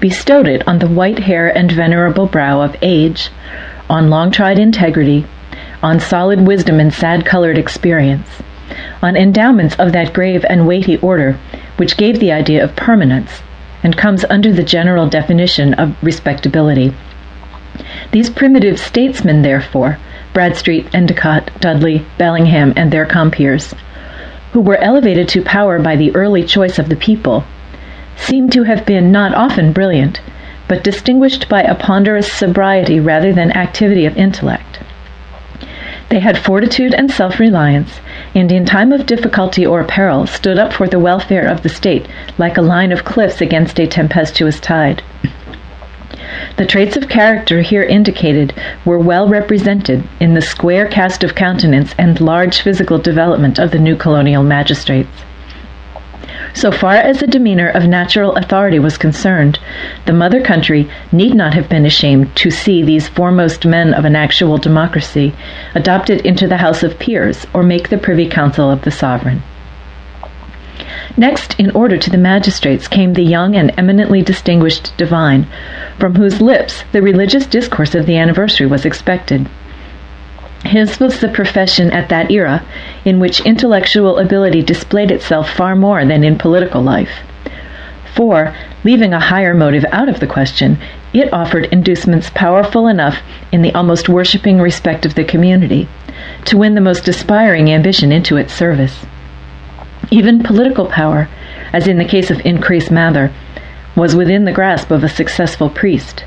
[0.00, 3.30] bestowed it on the white hair and venerable brow of age,
[3.88, 5.24] on long tried integrity,
[5.80, 8.42] on solid wisdom and sad colored experience,
[9.00, 11.38] on endowments of that grave and weighty order
[11.76, 13.42] which gave the idea of permanence
[13.84, 16.92] and comes under the general definition of respectability.
[18.10, 19.98] These primitive statesmen, therefore,
[20.34, 23.72] Bradstreet, Endicott, Dudley, Bellingham, and their compeers,
[24.52, 27.44] who were elevated to power by the early choice of the people,
[28.16, 30.20] seem to have been not often brilliant,
[30.66, 34.80] but distinguished by a ponderous sobriety rather than activity of intellect.
[36.08, 38.00] They had fortitude and self reliance,
[38.34, 42.08] and in time of difficulty or peril stood up for the welfare of the state
[42.38, 45.00] like a line of cliffs against a tempestuous tide.
[46.56, 48.52] The traits of character here indicated
[48.84, 53.78] were well represented in the square cast of countenance and large physical development of the
[53.78, 55.24] new colonial magistrates.
[56.54, 59.58] So far as the demeanor of natural authority was concerned,
[60.06, 64.14] the mother country need not have been ashamed to see these foremost men of an
[64.16, 65.34] actual democracy
[65.74, 69.42] adopted into the House of Peers or make the Privy Council of the sovereign.
[71.16, 75.46] Next in order to the magistrates came the young and eminently distinguished divine,
[75.98, 79.48] from whose lips the religious discourse of the anniversary was expected.
[80.64, 82.62] His was the profession at that era
[83.04, 87.20] in which intellectual ability displayed itself far more than in political life.
[88.14, 90.78] For, leaving a higher motive out of the question,
[91.12, 95.88] it offered inducements powerful enough in the almost worshipping respect of the community
[96.46, 99.04] to win the most aspiring ambition into its service.
[100.10, 101.28] Even political power,
[101.72, 103.30] as in the case of Increase Mather,
[103.96, 106.24] was within the grasp of a successful priest.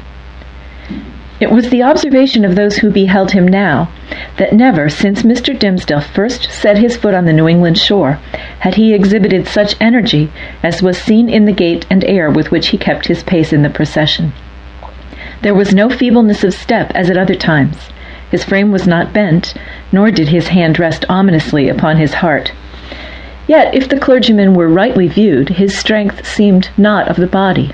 [1.39, 3.89] It was the observation of those who beheld him now
[4.37, 5.57] that never since Mr.
[5.57, 8.19] Dimmesdale first set his foot on the New England shore
[8.59, 10.31] had he exhibited such energy
[10.63, 13.61] as was seen in the gait and air with which he kept his pace in
[13.61, 14.33] the procession.
[15.43, 17.77] There was no feebleness of step as at other times.
[18.31, 19.53] His frame was not bent,
[19.91, 22.51] nor did his hand rest ominously upon his heart.
[23.47, 27.71] Yet, if the clergyman were rightly viewed, his strength seemed not of the body.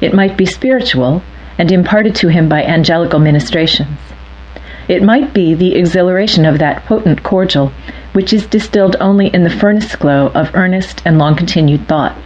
[0.00, 1.22] It might be spiritual,
[1.58, 3.98] and imparted to him by angelical ministrations.
[4.88, 7.72] It might be the exhilaration of that potent cordial
[8.14, 12.16] which is distilled only in the furnace glow of earnest and long continued thought.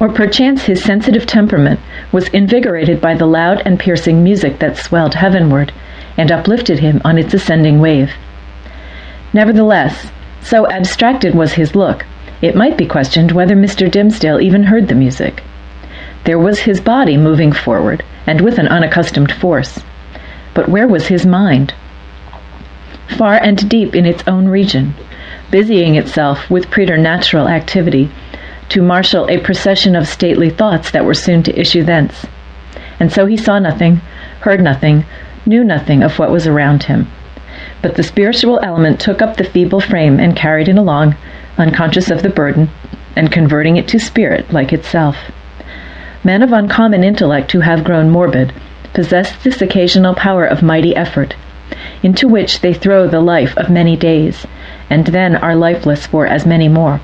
[0.00, 1.78] Or perchance his sensitive temperament
[2.10, 5.72] was invigorated by the loud and piercing music that swelled heavenward
[6.16, 8.12] and uplifted him on its ascending wave.
[9.32, 10.10] Nevertheless,
[10.42, 12.04] so abstracted was his look,
[12.42, 13.90] it might be questioned whether Mr.
[13.90, 15.42] Dimmesdale even heard the music.
[16.24, 19.80] There was his body moving forward, and with an unaccustomed force.
[20.54, 21.74] But where was his mind?
[23.08, 24.94] Far and deep in its own region,
[25.50, 28.10] busying itself with preternatural activity
[28.70, 32.26] to marshal a procession of stately thoughts that were soon to issue thence.
[32.98, 33.96] And so he saw nothing,
[34.40, 35.04] heard nothing,
[35.44, 37.10] knew nothing of what was around him.
[37.82, 41.14] But the spiritual element took up the feeble frame and carried it along,
[41.56, 42.68] unconscious of the burden,
[43.16, 45.16] and converting it to spirit like itself.
[46.22, 48.52] Men of uncommon intellect who have grown morbid
[48.92, 51.34] possess this occasional power of mighty effort,
[52.02, 54.46] into which they throw the life of many days,
[54.90, 57.00] and then are lifeless for as many more.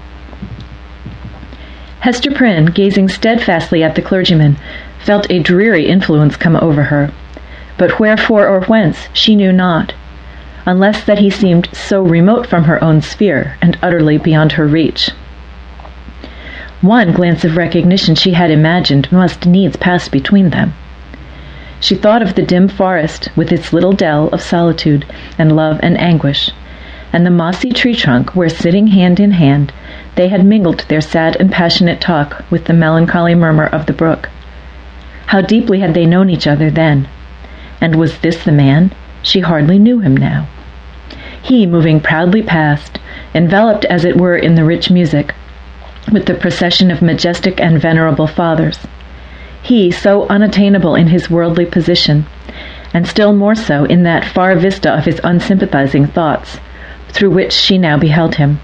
[2.00, 4.56] Hester Prynne, gazing steadfastly at the clergyman,
[4.98, 7.10] felt a dreary influence come over her,
[7.78, 9.94] but wherefore or whence she knew not,
[10.66, 15.12] unless that he seemed so remote from her own sphere and utterly beyond her reach.
[16.80, 20.74] One glance of recognition she had imagined must needs pass between them.
[21.78, 25.06] She thought of the dim forest with its little dell of solitude
[25.38, 26.50] and love and anguish,
[27.12, 29.72] and the mossy tree trunk where, sitting hand in hand,
[30.16, 34.28] they had mingled their sad and passionate talk with the melancholy murmur of the brook.
[35.26, 37.06] How deeply had they known each other then?
[37.80, 38.90] And was this the man?
[39.22, 40.48] She hardly knew him now.
[41.46, 42.98] He moving proudly past,
[43.32, 45.32] enveloped as it were in the rich music,
[46.10, 48.80] with the procession of majestic and venerable fathers.
[49.62, 52.26] He so unattainable in his worldly position,
[52.92, 56.58] and still more so in that far vista of his unsympathizing thoughts,
[57.10, 58.58] through which she now beheld him.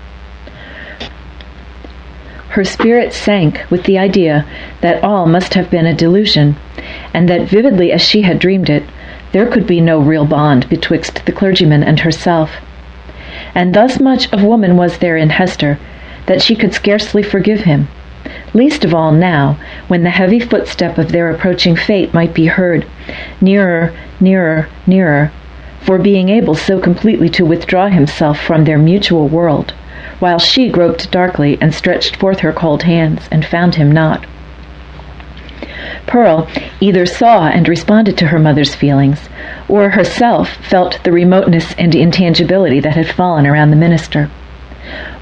[2.49, 4.45] Her spirit sank with the idea
[4.81, 6.57] that all must have been a delusion,
[7.15, 8.83] and that vividly as she had dreamed it,
[9.31, 12.51] there could be no real bond betwixt the clergyman and herself.
[13.55, 15.79] And thus much of woman was there in Hester
[16.25, 17.89] that she could scarcely forgive him,
[18.55, 22.87] least of all now, when the heavy footstep of their approaching fate might be heard,
[23.43, 25.31] nearer, nearer, nearer,
[25.81, 29.75] for being able so completely to withdraw himself from their mutual world,
[30.19, 34.25] while she groped darkly and stretched forth her cold hands and found him not.
[36.07, 36.49] Pearl
[36.81, 39.29] either saw and responded to her mother's feelings,
[39.69, 44.29] or herself felt the remoteness and intangibility that had fallen around the minister.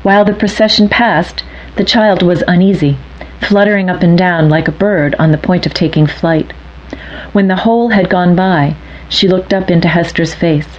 [0.02, 1.44] While the procession passed,
[1.76, 2.96] the child was uneasy,
[3.40, 6.52] fluttering up and down like a bird on the point of taking flight.
[7.32, 8.74] When the whole had gone by,
[9.08, 10.78] she looked up into Hester's face.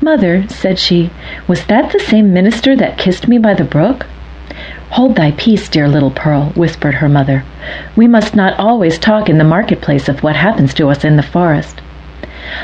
[0.00, 1.10] Mother, said she,
[1.46, 4.06] was that the same minister that kissed me by the brook?
[4.90, 7.44] Hold thy peace, dear little Pearl, whispered her mother.
[7.94, 11.22] We must not always talk in the marketplace of what happens to us in the
[11.22, 11.80] forest.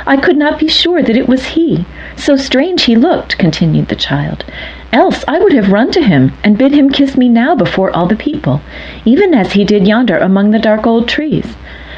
[0.07, 1.87] I could not be sure that it was he.
[2.17, 4.45] So strange he looked, continued the child.
[4.93, 8.07] Else I would have run to him and bid him kiss me now before all
[8.07, 8.61] the people,
[9.05, 11.55] even as he did yonder among the dark old trees.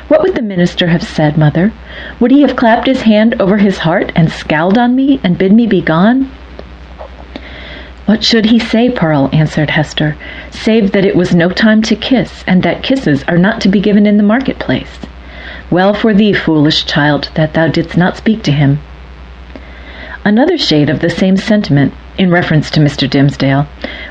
[0.08, 1.72] What would the minister have said, mother?
[2.20, 5.52] Would he have clapped his hand over his heart and scowled on me and bid
[5.52, 6.30] me be gone?
[8.09, 9.29] What should he say, Pearl?
[9.35, 10.16] answered Hester,
[10.51, 13.81] save that it was no time to kiss, and that kisses are not to be
[13.81, 15.01] given in the marketplace.
[15.71, 18.79] Well for thee, foolish child, that thou didst not speak to him.
[20.25, 23.07] Another shade of the same sentiment, in reference to Mr.
[23.07, 23.66] Dimmesdale,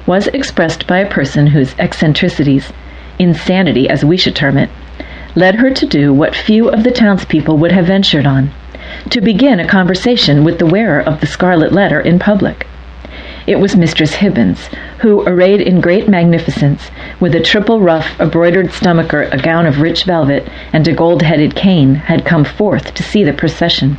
[0.05, 2.71] was expressed by a person whose eccentricities,
[3.17, 4.69] insanity as we should term it,
[5.33, 8.51] led her to do what few of the townspeople would have ventured on
[9.09, 12.67] to begin a conversation with the wearer of the scarlet letter in public.
[13.47, 14.67] It was Mistress Hibbins,
[14.99, 19.79] who, arrayed in great magnificence, with a triple ruff, a broidered stomacher, a gown of
[19.79, 23.97] rich velvet, and a gold headed cane, had come forth to see the procession.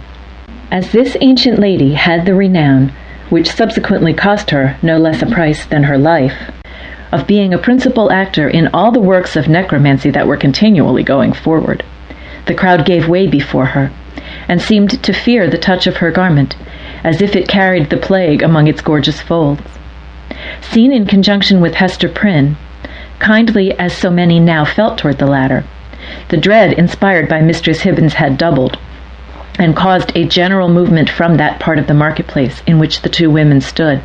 [0.71, 2.93] As this ancient lady had the renown,
[3.31, 6.53] which subsequently cost her no less a price than her life,
[7.11, 11.33] of being a principal actor in all the works of necromancy that were continually going
[11.33, 11.83] forward.
[12.45, 13.91] The crowd gave way before her,
[14.47, 16.55] and seemed to fear the touch of her garment,
[17.05, 19.63] as if it carried the plague among its gorgeous folds.
[20.61, 22.57] Seen in conjunction with Hester Prynne,
[23.19, 25.65] kindly as so many now felt toward the latter,
[26.29, 28.79] the dread inspired by Mistress Hibbins had doubled,
[29.59, 33.31] and caused a general movement from that part of the marketplace in which the two
[33.31, 34.01] women stood.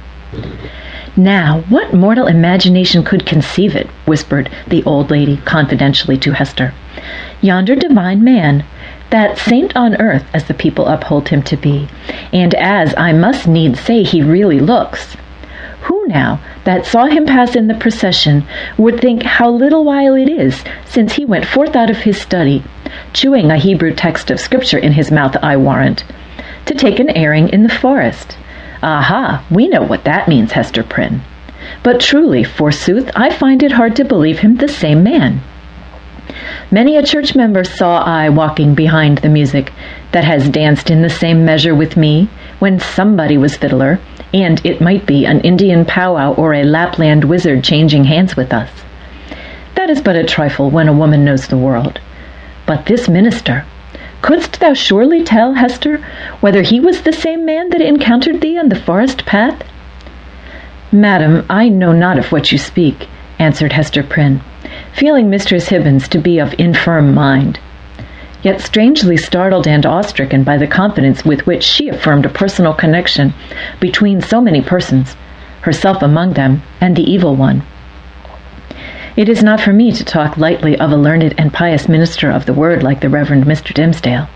[1.15, 3.87] Now, what mortal imagination could conceive it?
[4.05, 6.73] whispered the old lady confidentially to Hester.
[7.39, 8.63] Yonder divine man,
[9.13, 11.87] that saint on earth, as the people uphold him to be,
[12.33, 15.15] and as I must needs say he really looks.
[15.81, 18.43] Who now, that saw him pass in the procession,
[18.75, 22.63] would think how little while it is since he went forth out of his study,
[23.13, 26.03] chewing a Hebrew text of Scripture in his mouth, I warrant,
[26.65, 28.35] to take an airing in the forest?
[28.81, 31.21] Aha, we know what that means, Hester Prynne.
[31.83, 35.41] But truly, forsooth, I find it hard to believe him the same man.
[36.71, 39.71] Many a church member saw I walking behind the music
[40.11, 42.29] that has danced in the same measure with me
[42.59, 43.99] when somebody was fiddler,
[44.33, 48.69] and it might be an Indian powwow or a Lapland wizard changing hands with us.
[49.75, 51.99] That is but a trifle when a woman knows the world.
[52.65, 53.65] But this minister,
[54.23, 55.97] Couldst thou surely tell, Hester,
[56.39, 59.61] whether he was the same man that encountered thee on the forest path?
[60.93, 64.39] Madam, I know not of what you speak, answered Hester Prynne,
[64.93, 67.59] feeling Mistress Hibbins to be of infirm mind,
[68.43, 73.33] yet strangely startled and awe-stricken by the confidence with which she affirmed a personal connection
[73.79, 75.15] between so many persons,
[75.61, 77.63] herself among them, and the evil one.
[79.15, 82.45] It is not for me to talk lightly of a learned and pious minister of
[82.45, 83.73] the word like the Reverend Mr.
[83.73, 84.27] Dimmesdale.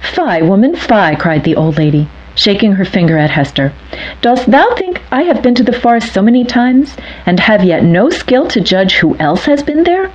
[0.00, 3.72] Fie, woman, fie, cried the old lady, shaking her finger at Hester.
[4.20, 7.82] Dost thou think I have been to the forest so many times, and have yet
[7.82, 10.10] no skill to judge who else has been there?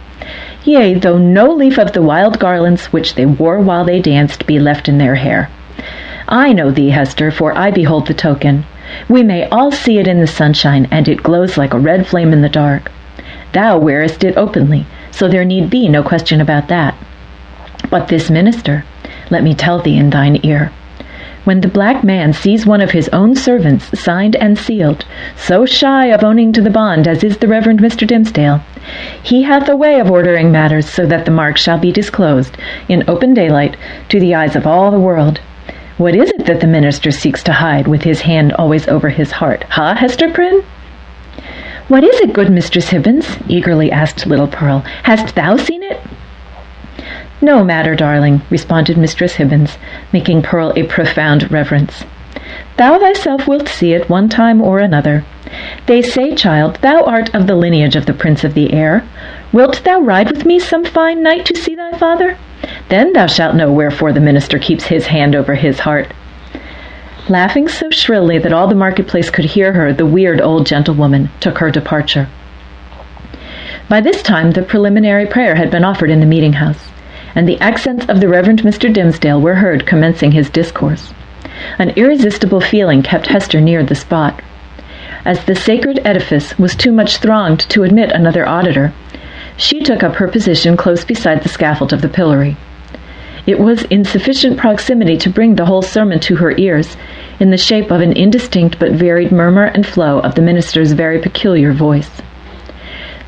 [0.63, 4.59] Yea, though no leaf of the wild garlands which they wore while they danced be
[4.59, 5.49] left in their hair.
[6.27, 8.65] I know thee, Hester, for I behold the token.
[9.07, 12.33] We may all see it in the sunshine, and it glows like a red flame
[12.33, 12.91] in the dark.
[13.51, 16.95] Thou wearest it openly, so there need be no question about that.
[17.89, 18.83] But this minister,
[19.29, 20.71] let me tell thee in thine ear,
[21.45, 25.05] when the black man sees one of his own servants signed and sealed,
[25.35, 28.05] so shy of owning to the bond as is the Reverend Mr.
[28.05, 28.61] Dimmesdale,
[29.23, 32.57] he hath a way of ordering matters so that the mark shall be disclosed
[32.89, 33.77] in open daylight
[34.09, 35.39] to the eyes of all the world.
[35.97, 39.31] What is it that the minister seeks to hide with his hand always over his
[39.31, 39.63] heart?
[39.69, 40.63] Ha, Hester Prynne?
[41.87, 43.39] What is it, good Mistress Hibbins?
[43.47, 44.79] eagerly asked little Pearl.
[45.03, 46.01] Hast thou seen it?
[47.41, 49.77] No matter, darling, responded Mistress Hibbins,
[50.13, 52.05] making Pearl a profound reverence.
[52.77, 55.23] Thou thyself wilt see it one time or another.
[55.85, 59.03] They say, child, thou art of the lineage of the Prince of the Air.
[59.51, 62.37] Wilt thou ride with me some fine night to see thy father?
[62.89, 66.11] Then thou shalt know wherefore the minister keeps his hand over his heart.
[67.27, 71.57] Laughing so shrilly that all the marketplace could hear her, the weird old gentlewoman took
[71.57, 72.27] her departure.
[73.89, 76.89] By this time, the preliminary prayer had been offered in the meeting house,
[77.35, 78.91] and the accents of the Reverend Mr.
[78.91, 81.13] Dimmesdale were heard commencing his discourse.
[81.77, 84.41] An irresistible feeling kept Hester near the spot.
[85.25, 88.93] As the sacred edifice was too much thronged to admit another auditor,
[89.57, 92.55] she took up her position close beside the scaffold of the pillory.
[93.45, 96.97] It was in sufficient proximity to bring the whole sermon to her ears
[97.39, 101.19] in the shape of an indistinct but varied murmur and flow of the minister's very
[101.19, 102.09] peculiar voice.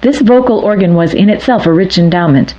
[0.02, 2.56] This vocal organ was in itself a rich endowment,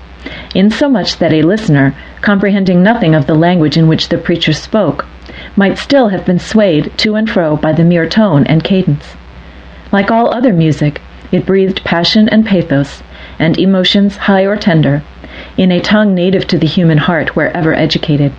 [0.55, 5.07] insomuch that a listener, comprehending nothing of the language in which the preacher spoke,
[5.55, 9.17] might still have been swayed to and fro by the mere tone and cadence.
[9.93, 11.01] Like all other music,
[11.31, 13.03] it breathed passion and pathos,
[13.39, 15.03] and emotions high or tender,
[15.57, 18.33] in a tongue native to the human heart wherever educated.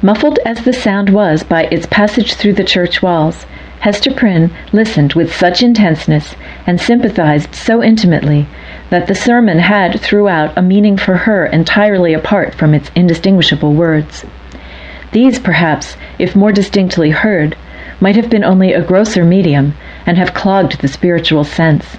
[0.00, 3.46] Muffled as the sound was by its passage through the church walls,
[3.80, 6.36] Hester Prynne listened with such intenseness
[6.66, 8.46] and sympathized so intimately
[8.90, 14.24] that the sermon had throughout a meaning for her entirely apart from its indistinguishable words.
[15.12, 17.56] These, perhaps, if more distinctly heard,
[18.00, 19.74] might have been only a grosser medium
[20.06, 21.96] and have clogged the spiritual sense.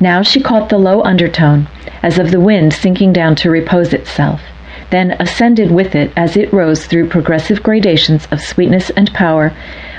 [0.00, 1.68] Now she caught the low undertone,
[2.02, 4.42] as of the wind sinking down to repose itself,
[4.90, 9.52] then ascended with it as it rose through progressive gradations of sweetness and power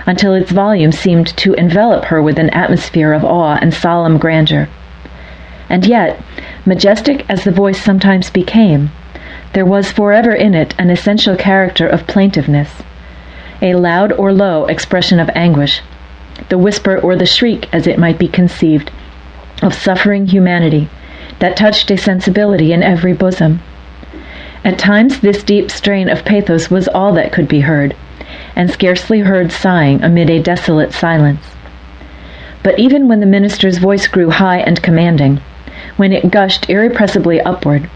[0.06, 4.68] until its volume seemed to envelop her with an atmosphere of awe and solemn grandeur.
[5.70, 6.22] And yet,
[6.66, 8.92] majestic as the voice sometimes became,
[9.54, 12.84] there was forever in it an essential character of plaintiveness,
[13.62, 15.82] a loud or low expression of anguish,
[16.50, 18.92] the whisper or the shriek, as it might be conceived,
[19.64, 20.90] of suffering humanity
[21.40, 23.62] that touched a sensibility in every bosom.
[24.64, 27.96] At times, this deep strain of pathos was all that could be heard,
[28.56, 31.56] and scarcely heard sighing amid a desolate silence.
[32.64, 35.40] But even when the minister's voice grew high and commanding,
[35.98, 37.90] when it gushed irrepressibly upward,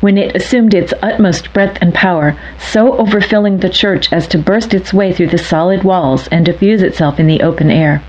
[0.00, 4.74] when it assumed its utmost breadth and power, so overfilling the church as to burst
[4.74, 8.02] its way through the solid walls and diffuse itself in the open air.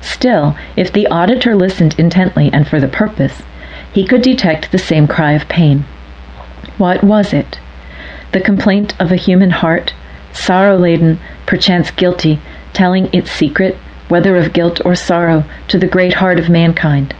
[0.00, 3.42] Still, if the auditor listened intently and for the purpose,
[3.92, 5.84] he could detect the same cry of pain.
[6.78, 7.58] What was it?
[8.32, 9.92] The complaint of a human heart,
[10.32, 12.40] sorrow laden, perchance guilty,
[12.72, 13.76] telling its secret,
[14.08, 17.14] whether of guilt or sorrow, to the great heart of mankind,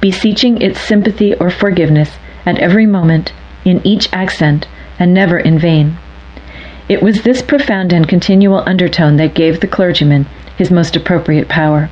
[0.00, 3.32] beseeching its sympathy or forgiveness at every moment,
[3.64, 4.66] in each accent,
[4.98, 5.96] and never in vain.
[6.88, 10.26] It was this profound and continual undertone that gave the clergyman
[10.56, 11.90] his most appropriate power.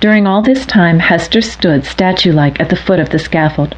[0.00, 3.74] During all this time, Hester stood statue like at the foot of the scaffold.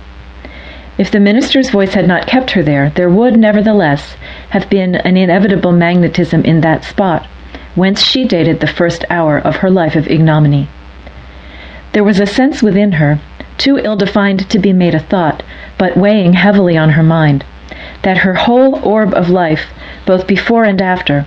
[0.98, 4.16] If the minister's voice had not kept her there, there would, nevertheless,
[4.50, 7.26] have been an inevitable magnetism in that spot,
[7.74, 10.68] whence she dated the first hour of her life of ignominy.
[11.92, 13.18] There was a sense within her,
[13.58, 15.42] too ill defined to be made a thought,
[15.76, 17.44] but weighing heavily on her mind,
[18.02, 19.66] that her whole orb of life,
[20.06, 21.24] both before and after,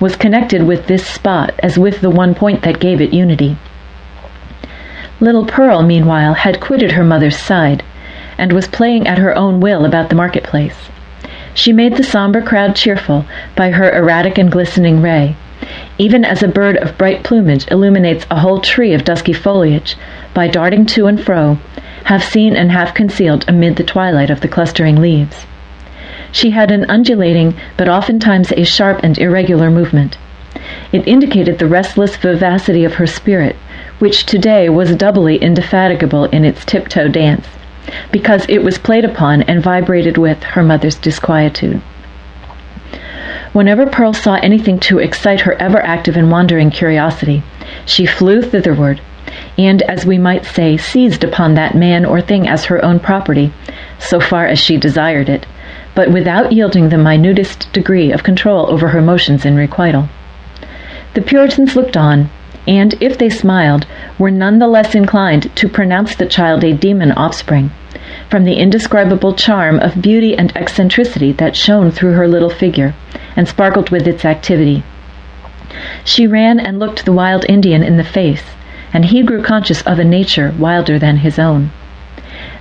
[0.00, 3.56] was connected with this spot as with the one point that gave it unity.
[5.20, 7.82] Little Pearl, meanwhile, had quitted her mother's side,
[8.38, 10.88] and was playing at her own will about the marketplace.
[11.52, 15.36] She made the somber crowd cheerful by her erratic and glistening ray,
[15.98, 19.96] even as a bird of bright plumage illuminates a whole tree of dusky foliage
[20.32, 21.58] by darting to and fro,
[22.04, 25.44] half seen and half concealed amid the twilight of the clustering leaves.
[26.30, 30.18] She had an undulating, but oftentimes a sharp and irregular movement.
[30.92, 33.56] It indicated the restless vivacity of her spirit,
[33.98, 37.46] which today was doubly indefatigable in its tiptoe dance
[38.10, 41.80] because it was played upon and vibrated with her mother's disquietude.
[43.52, 47.42] Whenever Pearl saw anything to excite her ever active and wandering curiosity,
[47.84, 49.00] she flew thitherward,
[49.58, 53.52] and, as we might say, seized upon that man or thing as her own property,
[53.98, 55.46] so far as she desired it,
[55.94, 60.08] but without yielding the minutest degree of control over her motions in requital.
[61.14, 62.28] The Puritans looked on,
[62.68, 63.86] and, if they smiled,
[64.18, 67.70] were none the less inclined to pronounce the child a demon offspring,
[68.28, 72.94] from the indescribable charm of beauty and eccentricity that shone through her little figure,
[73.36, 74.82] and sparkled with its activity.
[76.04, 78.44] She ran and looked the wild Indian in the face,
[78.92, 81.70] and he grew conscious of a nature wilder than his own.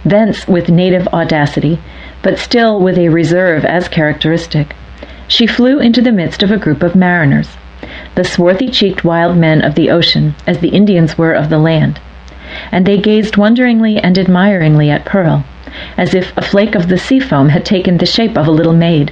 [0.04, 1.80] Thence, with native audacity,
[2.22, 4.76] but still with a reserve as characteristic,
[5.28, 7.58] she flew into the midst of a group of mariners,
[8.16, 12.00] the swarthy cheeked wild men of the ocean, as the Indians were of the land.
[12.72, 15.44] And they gazed wonderingly and admiringly at Pearl,
[15.98, 18.72] as if a flake of the sea foam had taken the shape of a little
[18.72, 19.12] maid,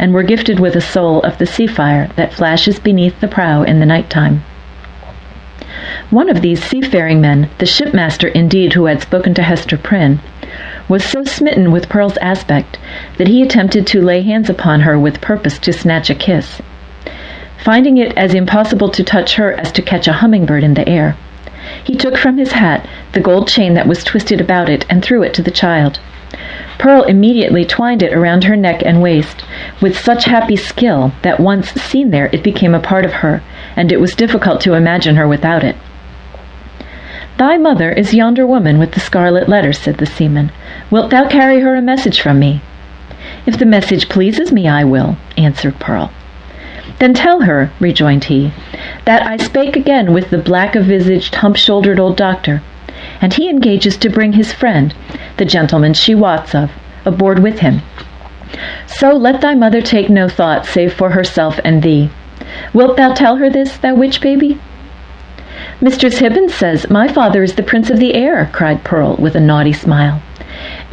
[0.00, 3.62] and were gifted with a soul of the sea fire that flashes beneath the prow
[3.62, 4.42] in the night time.
[6.10, 10.18] One of these seafaring men, the shipmaster indeed who had spoken to Hester Prynne,
[10.88, 12.78] was so smitten with Pearl's aspect
[13.16, 16.60] that he attempted to lay hands upon her with purpose to snatch a kiss.
[17.58, 21.16] Finding it as impossible to touch her as to catch a hummingbird in the air,
[21.84, 25.22] he took from his hat the gold chain that was twisted about it and threw
[25.22, 25.98] it to the child.
[26.78, 29.44] Pearl immediately twined it around her neck and waist
[29.80, 33.42] with such happy skill that once seen there it became a part of her,
[33.76, 35.76] and it was difficult to imagine her without it.
[37.38, 40.50] Thy mother is yonder woman with the scarlet letter, said the seaman.
[40.90, 42.62] Wilt thou carry her a message from me?
[43.46, 46.12] If the message pleases me, I will, answered Pearl.
[47.02, 48.52] Then tell her, rejoined he,
[49.06, 52.62] that I spake again with the black-visaged, hump-shouldered old doctor,
[53.20, 54.94] and he engages to bring his friend,
[55.36, 56.70] the gentleman she wots of,
[57.04, 57.82] aboard with him.
[58.86, 62.08] So let thy mother take no thought save for herself and thee.
[62.72, 64.60] Wilt thou tell her this, thou witch baby?
[65.80, 69.40] Mistress Hibbins says my father is the prince of the air, cried Pearl with a
[69.40, 70.22] naughty smile.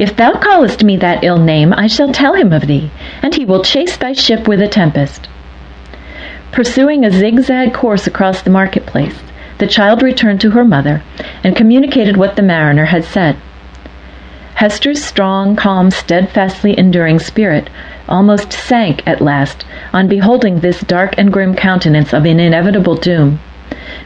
[0.00, 2.90] If thou callest me that ill name, I shall tell him of thee,
[3.22, 5.28] and he will chase thy ship with a tempest.
[6.52, 9.22] Pursuing a zigzag course across the marketplace,
[9.58, 11.02] the child returned to her mother
[11.44, 13.36] and communicated what the mariner had said.
[14.54, 17.70] Hester's strong, calm, steadfastly enduring spirit
[18.08, 23.38] almost sank at last on beholding this dark and grim countenance of an inevitable doom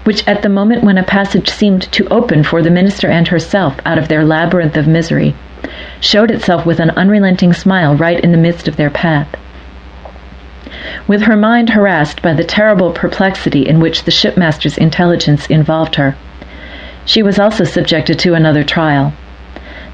[0.04, 3.78] which at the moment when a passage seemed to open for the minister and herself
[3.84, 5.34] out of their labyrinth of misery,
[6.00, 9.28] showed itself with an unrelenting smile right in the midst of their path.
[11.06, 16.14] With her mind harassed by the terrible perplexity in which the shipmaster's intelligence involved her,
[17.06, 19.12] she was also subjected to another trial.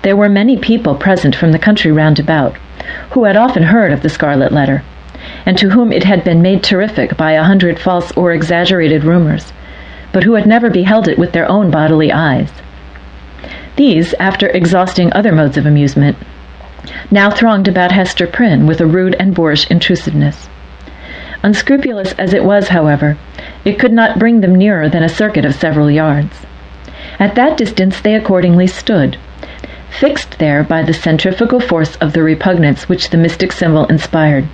[0.03, 2.57] There were many people present from the country round about,
[3.11, 4.83] who had often heard of the Scarlet Letter,
[5.47, 9.53] and to whom it had been made terrific by a hundred false or exaggerated rumors,
[10.13, 12.51] but who had never beheld it with their own bodily eyes.
[13.77, 16.17] These, after exhausting other modes of amusement,
[17.11, 20.49] now thronged about Hester Prynne with a rude and boorish intrusiveness.
[21.43, 23.17] Unscrupulous as it was, however,
[23.65, 26.47] it could not bring them nearer than a circuit of several yards.
[27.19, 29.17] At that distance they accordingly stood,
[29.89, 34.47] fixed there by the centrifugal force of the repugnance which the mystic symbol inspired.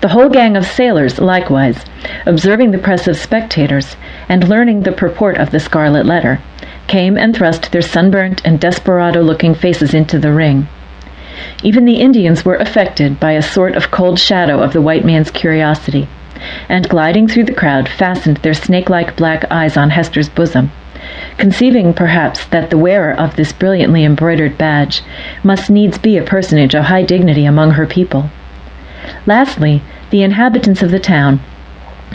[0.00, 1.84] The whole gang of sailors, likewise,
[2.24, 3.96] observing the press of spectators,
[4.28, 6.40] and learning the purport of the scarlet letter,
[6.86, 10.66] came and thrust their sunburnt and desperado looking faces into the ring.
[11.62, 15.30] Even the Indians were affected by a sort of cold shadow of the white man's
[15.30, 16.08] curiosity,
[16.68, 20.70] and gliding through the crowd fastened their snake like black eyes on Hester's bosom,
[21.38, 25.02] conceiving perhaps that the wearer of this brilliantly embroidered badge
[25.42, 28.30] must needs be a personage of high dignity among her people.
[29.26, 31.40] Lastly, the inhabitants of the town,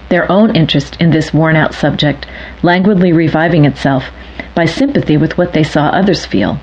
[0.10, 2.26] their own interest in this worn out subject
[2.64, 4.12] languidly reviving itself
[4.56, 6.60] by sympathy with what they saw others feel,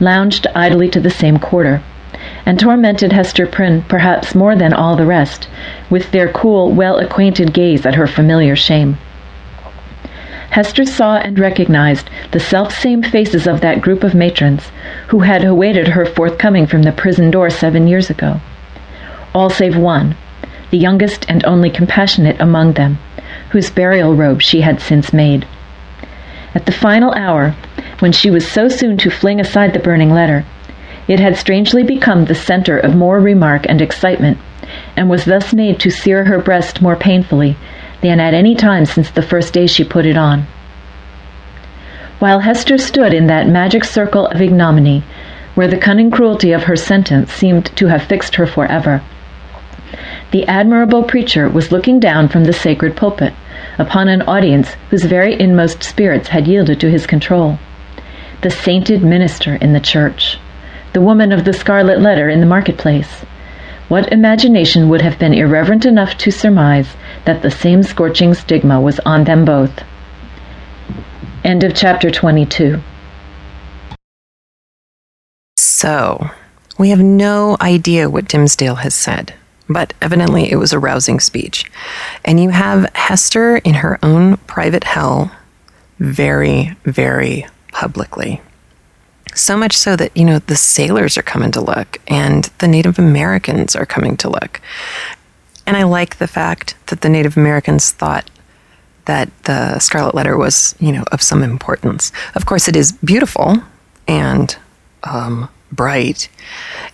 [0.00, 1.82] lounged idly to the same quarter,
[2.44, 5.48] and tormented Hester Prynne perhaps more than all the rest
[5.90, 8.98] with their cool, well acquainted gaze at her familiar shame.
[10.50, 14.70] Hester saw and recognized the self-same faces of that group of matrons
[15.08, 18.40] who had awaited her forthcoming from the prison door seven years ago
[19.36, 20.16] all save one,
[20.70, 22.98] the youngest and only compassionate among them,
[23.50, 25.46] whose burial robe she had since made.
[26.54, 27.54] At the final hour,
[27.98, 30.44] when she was so soon to fling aside the burning letter,
[31.08, 34.38] it had strangely become the center of more remark and excitement,
[34.96, 37.56] and was thus made to sear her breast more painfully
[38.02, 40.46] than at any time since the first day she put it on.
[42.18, 45.04] While Hester stood in that magic circle of ignominy,
[45.54, 49.02] where the cunning cruelty of her sentence seemed to have fixed her forever,
[50.32, 53.32] the admirable preacher was looking down from the sacred pulpit
[53.78, 57.58] upon an audience whose very inmost spirits had yielded to his control.
[58.42, 60.38] The sainted minister in the church,
[60.92, 63.24] the woman of the scarlet letter in the marketplace.
[63.88, 66.88] What imagination would have been irreverent enough to surmise
[67.24, 69.82] that the same scorching stigma was on them both?
[71.44, 72.82] End of chapter 22.
[75.56, 76.30] So,
[76.78, 79.34] we have no idea what Dimmesdale has said
[79.68, 81.70] but evidently it was a rousing speech.
[82.24, 85.30] And you have Hester in her own private hell
[85.98, 88.40] very, very publicly.
[89.34, 92.98] So much so that, you know, the sailors are coming to look and the Native
[92.98, 94.62] Americans are coming to look.
[95.66, 98.30] And I like the fact that the Native Americans thought
[99.04, 102.12] that the Scarlet Letter was, you know, of some importance.
[102.34, 103.62] Of course, it is beautiful
[104.08, 104.56] and
[105.04, 106.30] um, bright.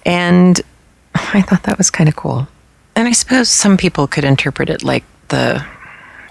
[0.04, 0.60] And
[1.14, 2.48] I thought that was kind of cool.
[2.96, 5.64] And I suppose some people could interpret it like the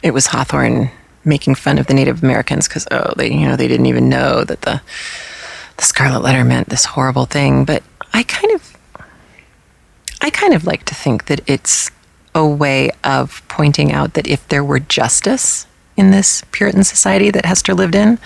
[0.04, 0.92] it was Hawthorne
[1.24, 4.44] making fun of the Native Americans because oh they you know they didn't even know
[4.44, 4.82] that the
[5.78, 7.66] the Scarlet Letter meant this horrible thing.
[7.66, 8.78] But I kind of
[10.22, 11.90] I kind of like to think that it's
[12.34, 15.66] a way of pointing out that if there were justice
[15.98, 18.18] in this Puritan society that Hester lived in,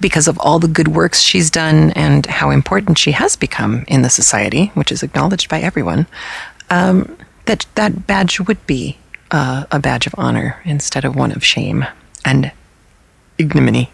[0.00, 4.02] because of all the good works she's done and how important she has become in
[4.02, 6.06] the society, which is acknowledged by everyone,
[6.68, 7.16] um,
[7.46, 8.98] that that badge would be
[9.30, 11.86] uh, a badge of honor instead of one of shame
[12.26, 12.52] and
[13.38, 13.90] ignominy.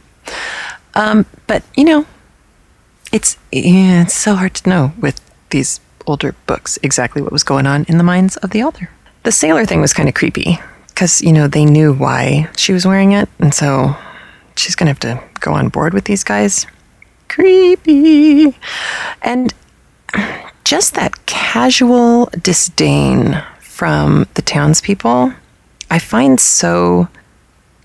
[0.94, 2.06] Um, but you know,
[3.12, 5.20] it's yeah, it's so hard to know with
[5.50, 8.90] these older books exactly what was going on in the minds of the author.
[9.22, 10.58] The sailor thing was kind of creepy
[10.88, 13.28] because, you know, they knew why she was wearing it.
[13.38, 13.96] And so
[14.56, 16.66] she's to have to go on board with these guys.
[17.28, 18.56] Creepy.
[19.22, 19.54] And
[20.64, 25.32] just that casual disdain from the townspeople,
[25.90, 27.08] I find so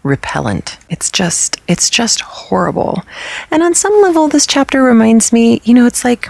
[0.07, 0.77] repellent.
[0.89, 3.03] It's just it's just horrible.
[3.51, 6.29] And on some level this chapter reminds me, you know, it's like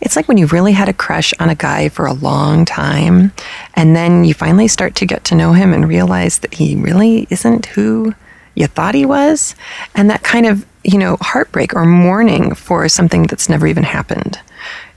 [0.00, 3.32] it's like when you really had a crush on a guy for a long time,
[3.74, 7.26] and then you finally start to get to know him and realize that he really
[7.30, 8.14] isn't who
[8.54, 9.54] you thought he was.
[9.94, 14.38] And that kind of, you know, heartbreak or mourning for something that's never even happened.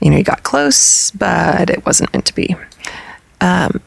[0.00, 2.54] You know, you got close, but it wasn't meant to be.
[3.40, 3.80] Um,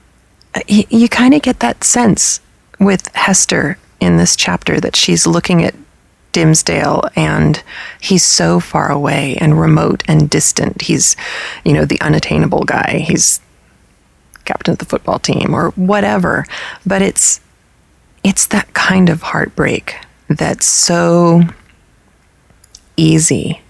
[0.68, 2.42] you, you kind of get that sense
[2.82, 5.76] with Hester in this chapter that she's looking at
[6.34, 7.62] Dimmesdale and
[8.02, 10.82] he's so far away and remote and distant.
[10.82, 11.16] He's,
[11.64, 13.04] you know, the unattainable guy.
[13.08, 13.40] He's
[14.46, 16.46] captain of the football team or whatever.
[16.86, 17.40] But it's
[18.24, 19.96] it's that kind of heartbreak
[20.28, 21.44] that's so
[22.98, 23.62] easy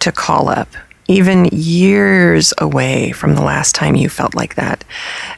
[0.00, 0.68] to call up
[1.08, 4.84] even years away from the last time you felt like that.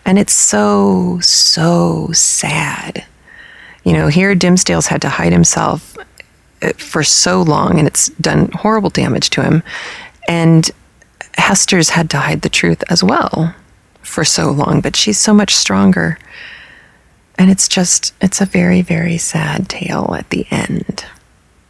[0.05, 3.05] And it's so, so sad.
[3.85, 5.97] You know, here Dimmesdale's had to hide himself
[6.63, 9.63] uh, for so long and it's done horrible damage to him.
[10.29, 10.71] And
[11.37, 13.55] Hester's had to hide the truth as well
[14.03, 16.19] for so long, but she's so much stronger.
[17.39, 21.07] And it's just, it's a very, very sad tale at the end.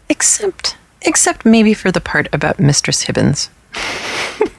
[0.09, 3.49] Except, except maybe for the part about Mistress Hibbins.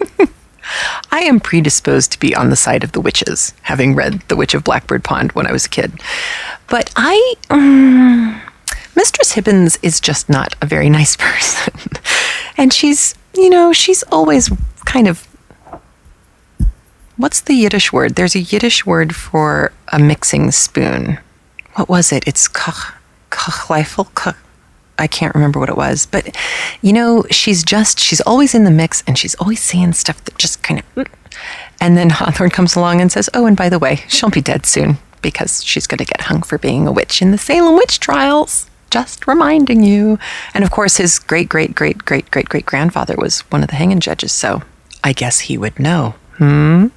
[1.11, 4.53] I am predisposed to be on the side of the witches, having read The Witch
[4.53, 5.91] of Blackbird Pond when I was a kid.
[6.67, 7.35] But I.
[7.49, 8.41] Um,
[8.95, 11.73] Mistress Hibbins is just not a very nice person.
[12.57, 14.49] and she's, you know, she's always
[14.85, 15.27] kind of.
[17.17, 18.15] What's the Yiddish word?
[18.15, 21.19] There's a Yiddish word for a mixing spoon.
[21.75, 22.23] What was it?
[22.25, 22.93] It's kach,
[23.29, 24.35] kachleifel, kach.
[25.01, 26.35] I can't remember what it was, but
[26.81, 30.37] you know, she's just, she's always in the mix and she's always saying stuff that
[30.37, 31.07] just kind of.
[31.79, 34.65] And then Hawthorne comes along and says, Oh, and by the way, she'll be dead
[34.65, 37.99] soon because she's going to get hung for being a witch in the Salem witch
[37.99, 40.19] trials just reminding you.
[40.53, 43.75] And of course, his great, great, great, great, great, great grandfather was one of the
[43.75, 44.61] hanging judges, so
[45.03, 46.13] I guess he would know.
[46.37, 46.87] Hmm?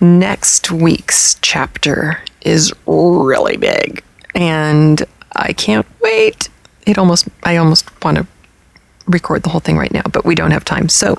[0.00, 4.04] Next week's chapter is really big,
[4.34, 5.02] and
[5.34, 6.48] I can't wait.
[6.88, 8.26] It almost, I almost want to
[9.06, 10.88] record the whole thing right now, but we don't have time.
[10.88, 11.18] So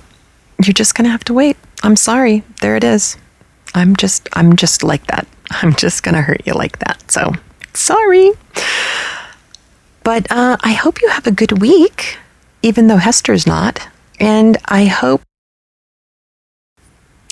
[0.64, 1.58] you're just going to have to wait.
[1.84, 2.44] I'm sorry.
[2.62, 3.18] There it is.
[3.76, 5.28] I'm just, I'm just like that.
[5.52, 7.12] I'm just going to hurt you like that.
[7.12, 7.34] So
[7.74, 8.32] sorry.
[10.04, 12.18] But uh, I hope you have a good week,
[12.64, 13.88] even though Hester's not.
[14.20, 15.22] And I hope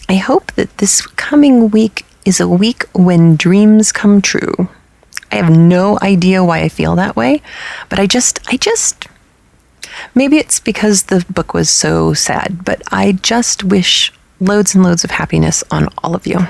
[0.09, 4.69] I hope that this coming week is a week when dreams come true.
[5.31, 7.41] I have no idea why I feel that way,
[7.89, 9.07] but I just I just
[10.15, 15.03] maybe it's because the book was so sad, but I just wish loads and loads
[15.03, 16.47] of happiness on all of you.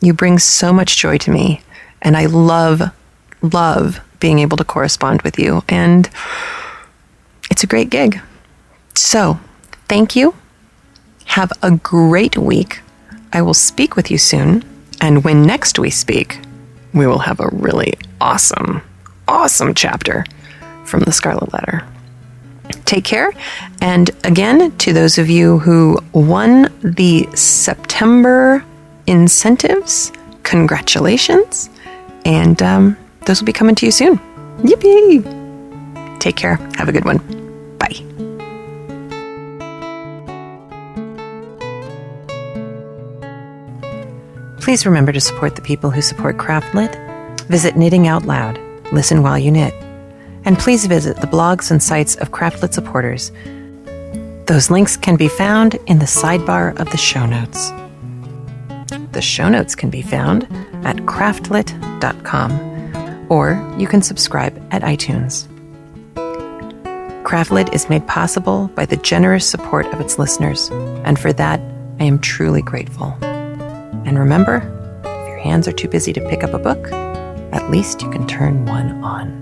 [0.00, 1.62] You bring so much joy to me,
[2.00, 2.82] and I love
[3.42, 5.62] love being able to correspond with you.
[5.68, 6.08] And
[7.50, 8.20] it's a great gig.
[8.94, 9.40] So,
[9.88, 10.34] thank you.
[11.26, 12.80] Have a great week.
[13.32, 14.64] I will speak with you soon.
[15.00, 16.38] And when next we speak,
[16.94, 18.82] we will have a really awesome,
[19.28, 20.24] awesome chapter
[20.84, 21.86] from the Scarlet Letter.
[22.84, 23.32] Take care.
[23.80, 28.64] And again, to those of you who won the September
[29.06, 30.12] incentives,
[30.42, 31.70] congratulations.
[32.24, 34.18] And um, those will be coming to you soon.
[34.58, 36.20] Yippee!
[36.20, 36.56] Take care.
[36.76, 37.18] Have a good one.
[37.78, 38.21] Bye.
[44.62, 46.94] Please remember to support the people who support Craftlit.
[47.48, 48.60] Visit Knitting Out Loud.
[48.92, 49.74] Listen while you knit.
[50.44, 53.32] And please visit the blogs and sites of Craftlit supporters.
[54.46, 57.72] Those links can be found in the sidebar of the show notes.
[59.10, 60.44] The show notes can be found
[60.84, 62.72] at craftlit.com
[63.28, 65.48] or you can subscribe at iTunes.
[67.24, 70.68] Craftlit is made possible by the generous support of its listeners,
[71.04, 71.58] and for that,
[71.98, 73.16] I am truly grateful.
[74.04, 74.56] And remember,
[75.04, 76.92] if your hands are too busy to pick up a book,
[77.52, 79.41] at least you can turn one on.